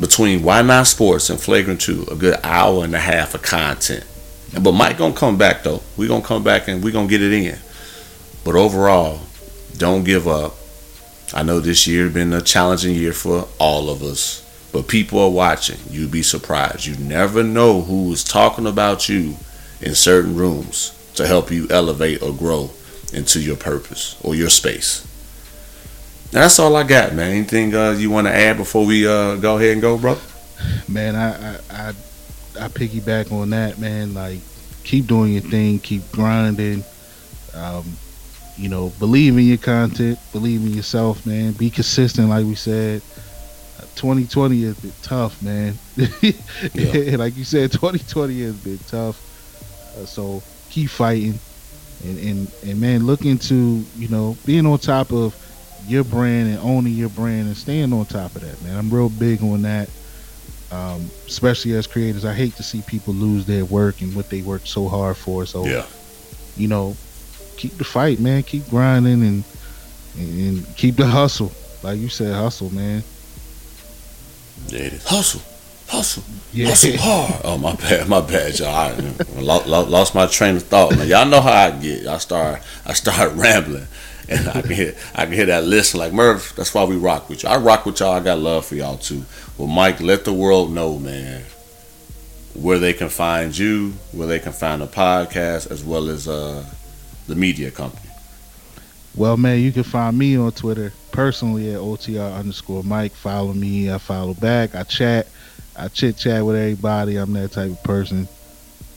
[0.00, 4.04] between Why Not Sports and Flagrant Two a good hour and a half of content.
[4.60, 5.82] But Mike gonna come back though.
[5.96, 7.58] We gonna come back and we gonna get it in.
[8.44, 9.20] But overall,
[9.76, 10.54] don't give up.
[11.32, 14.46] I know this year been a challenging year for all of us.
[14.72, 15.78] But people are watching.
[15.90, 16.86] You'd be surprised.
[16.86, 19.36] You never know who is talking about you
[19.80, 22.70] in certain rooms to help you elevate or grow
[23.12, 25.06] into your purpose or your space.
[26.30, 27.32] That's all I got, man.
[27.32, 30.16] Anything uh, you want to add before we uh, go ahead and go, bro?
[30.88, 31.88] Man, I, I I
[32.60, 34.14] I piggyback on that, man.
[34.14, 34.40] Like,
[34.84, 36.84] keep doing your thing, keep grinding.
[37.54, 37.84] Um,
[38.56, 41.52] you know, believe in your content, believe in yourself, man.
[41.52, 43.02] Be consistent, like we said.
[43.78, 45.74] Uh, 2020 has been tough, man.
[45.96, 49.18] like you said, 2020 has been tough.
[49.96, 51.40] Uh, so keep fighting,
[52.04, 55.34] and and and man, look into you know being on top of
[55.86, 58.76] your brand and owning your brand and staying on top of that, man.
[58.76, 59.88] I'm real big on that
[60.72, 62.24] um, especially as creators.
[62.24, 65.44] I hate to see people lose their work and what they worked so hard for.
[65.44, 65.84] So, Yeah.
[66.56, 66.96] you know,
[67.56, 68.44] keep the fight, man.
[68.44, 69.44] Keep grinding and,
[70.16, 71.50] and and keep the hustle.
[71.82, 73.02] Like you said, hustle, man.
[74.68, 75.04] There it is.
[75.08, 75.42] Hustle.
[75.88, 76.22] Hustle.
[76.52, 76.68] Yeah.
[76.68, 77.40] Hustle hard.
[77.42, 78.08] Oh, my bad.
[78.08, 78.68] My bad, y'all.
[78.68, 78.92] I
[79.40, 80.96] lo- lo- lost my train of thought.
[80.96, 81.08] Man.
[81.08, 82.06] Y'all know how I get.
[82.06, 83.88] I start, I start rambling.
[84.30, 86.54] And I can hear, I can hear that listen like Murph.
[86.54, 87.48] That's why we rock with you.
[87.48, 88.12] I rock with y'all.
[88.12, 89.24] I got love for y'all too.
[89.58, 91.42] Well, Mike, let the world know, man,
[92.54, 96.64] where they can find you, where they can find the podcast, as well as uh,
[97.26, 98.08] the media company.
[99.16, 103.12] Well, man, you can find me on Twitter personally at OTR underscore Mike.
[103.12, 103.92] Follow me.
[103.92, 104.74] I follow back.
[104.74, 105.26] I chat.
[105.76, 107.16] I chit chat with everybody.
[107.16, 108.28] I'm that type of person.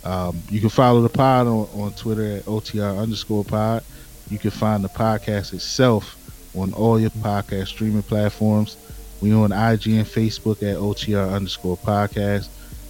[0.04, 3.84] Um, you can follow the pod on, on Twitter at OTR underscore pod.
[4.30, 6.18] You can find the podcast itself
[6.56, 8.78] on all your podcast streaming platforms.
[9.22, 12.50] We on IG and Facebook at OTR underscore podcast.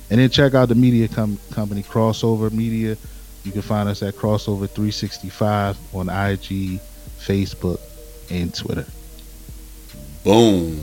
[0.09, 2.97] And then check out the media com- company Crossover Media.
[3.43, 6.79] You can find us at Crossover 365 on IG,
[7.19, 7.79] Facebook,
[8.29, 8.86] and Twitter.
[10.23, 10.81] Boom.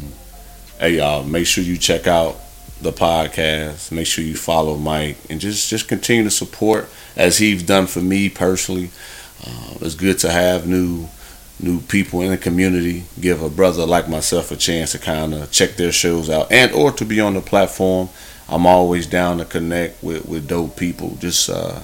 [0.78, 2.36] Hey y'all, make sure you check out
[2.80, 3.92] the podcast.
[3.92, 8.00] Make sure you follow Mike and just just continue to support as he's done for
[8.00, 8.90] me personally.
[9.46, 11.08] Uh, it's good to have new
[11.58, 13.04] new people in the community.
[13.20, 16.72] Give a brother like myself a chance to kind of check their shows out and
[16.72, 18.08] or to be on the platform.
[18.48, 21.16] I'm always down to connect with, with dope people.
[21.20, 21.80] Just uh,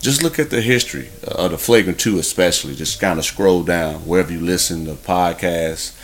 [0.00, 2.74] just look at the history of the Flagrant 2 especially.
[2.74, 5.94] Just kind of scroll down wherever you listen to podcasts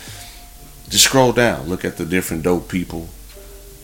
[0.89, 3.09] just scroll down, look at the different dope people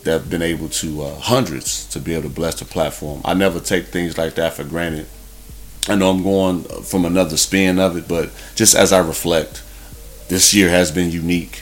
[0.04, 3.22] that have been able to uh, hundreds to be able to bless the platform.
[3.24, 5.08] I never take things like that for granted.
[5.88, 9.62] I know I'm going from another spin of it, but just as I reflect,
[10.30, 11.62] this year has been unique,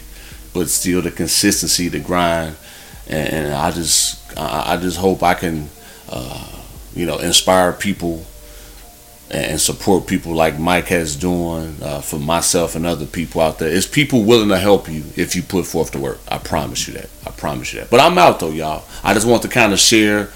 [0.53, 2.55] but still the consistency, the grind,
[3.07, 5.69] and, and I just I, I just hope I can,
[6.09, 6.61] uh,
[6.95, 8.25] you know, inspire people
[9.29, 13.69] and support people like Mike has doing uh, for myself and other people out there.
[13.69, 16.19] It's people willing to help you if you put forth the work.
[16.27, 17.09] I promise you that.
[17.25, 17.89] I promise you that.
[17.89, 18.85] But I'm out though, y'all.
[19.03, 20.29] I just want to kind of share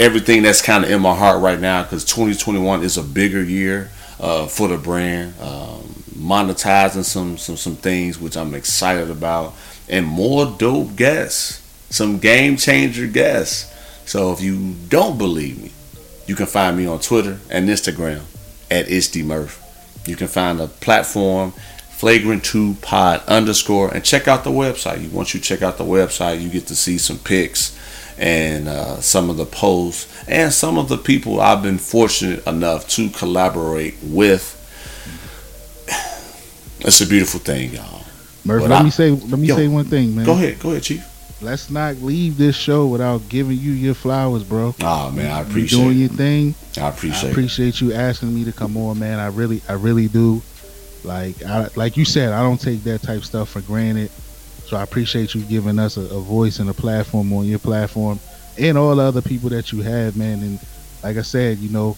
[0.00, 3.90] everything that's kind of in my heart right now because 2021 is a bigger year
[4.18, 5.34] uh, for the brand.
[5.40, 5.82] Um,
[6.16, 9.54] monetizing some some some things which I'm excited about,
[9.88, 13.66] and more dope guests, some game changer guests.
[14.06, 15.70] So if you don't believe me,
[16.26, 18.22] you can find me on Twitter and Instagram
[18.70, 20.08] at ItsDMurph.
[20.08, 21.52] You can find the platform
[21.90, 25.12] flagrant two pod underscore and check out the website.
[25.12, 27.76] Once you check out the website, you get to see some pics
[28.20, 32.86] and uh, some of the posts and some of the people I've been fortunate enough
[32.90, 34.56] to collaborate with.
[36.80, 38.04] It's a beautiful thing, y'all.
[38.44, 40.24] Murph, let I- me say let me Yo, say one thing, man.
[40.24, 41.04] Go ahead, go ahead, Chief.
[41.42, 44.74] Let's not leave this show without giving you your flowers, bro.
[44.80, 46.54] Oh man, I You appreciate doing your thing.
[46.78, 47.32] I appreciate I it.
[47.32, 49.18] appreciate you asking me to come on, man.
[49.18, 50.42] I really, I really do.
[51.02, 54.10] Like, I, like you said, I don't take that type stuff for granted.
[54.70, 58.20] So I appreciate you giving us a, a voice and a platform on your platform,
[58.56, 60.40] and all the other people that you have, man.
[60.44, 60.60] And
[61.02, 61.96] like I said, you know,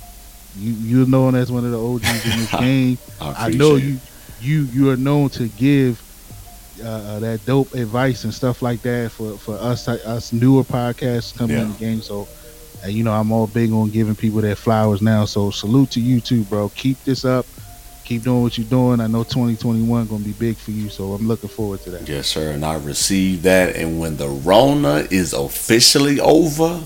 [0.57, 2.97] you you're known as one of the OGs in this game.
[3.21, 3.99] I, I know you,
[4.41, 6.03] you you are known to give
[6.83, 11.37] uh, uh, that dope advice and stuff like that for for us us newer podcasts
[11.37, 12.01] coming in the game.
[12.01, 12.27] So,
[12.83, 15.27] uh, you know, I'm all big on giving people their flowers now.
[15.27, 16.71] So salute to you too, bro.
[16.71, 17.45] Keep this up.
[18.13, 19.01] Keep doing what you're doing.
[19.01, 22.07] I know 2021 gonna be big for you, so I'm looking forward to that.
[22.07, 22.51] Yes, sir.
[22.51, 23.75] And I received that.
[23.75, 26.83] And when the Rona is officially over,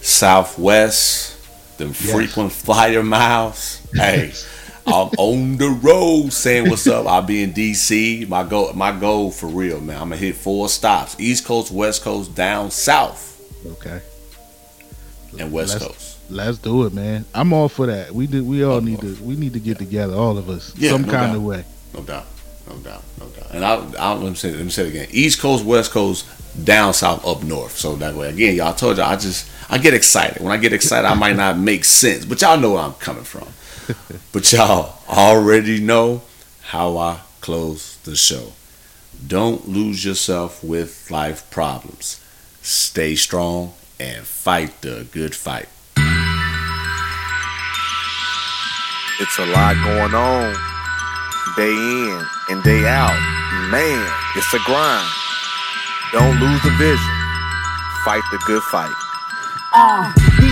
[0.00, 1.36] Southwest,
[1.78, 2.12] them Yes.
[2.12, 4.32] frequent flyer miles, hey,
[4.86, 7.04] I'm on the road saying what's up.
[7.08, 8.28] I'll be in DC.
[8.28, 9.96] My goal, my goal for real, man.
[9.96, 14.00] I'm gonna hit four stops: East Coast, West Coast, down South, Okay,
[15.36, 16.16] and West Let's- Coast.
[16.30, 17.24] Let's do it, man.
[17.34, 18.12] I'm all for that.
[18.14, 18.44] We do.
[18.44, 19.14] We all I'm need to.
[19.22, 21.36] We need to get together, all of us, Yeah, some no kind doubt.
[21.36, 21.64] of way.
[21.94, 22.26] No doubt,
[22.68, 23.50] no doubt, no doubt.
[23.52, 26.26] And I, I let me say, let me say it again: East Coast, West Coast,
[26.64, 27.76] down south, up north.
[27.76, 30.42] So that way, again, y'all I told y'all, I just I get excited.
[30.42, 33.24] When I get excited, I might not make sense, but y'all know where I'm coming
[33.24, 33.48] from.
[34.32, 36.22] but y'all already know
[36.62, 38.52] how I close the show.
[39.26, 42.24] Don't lose yourself with life problems.
[42.62, 45.68] Stay strong and fight the good fight.
[49.20, 50.54] It's a lot going on.
[51.54, 53.12] Day in and day out.
[53.70, 55.06] Man, it's a grind.
[56.10, 57.14] Don't lose the vision.
[58.02, 58.96] Fight the good fight.
[59.74, 60.10] Uh,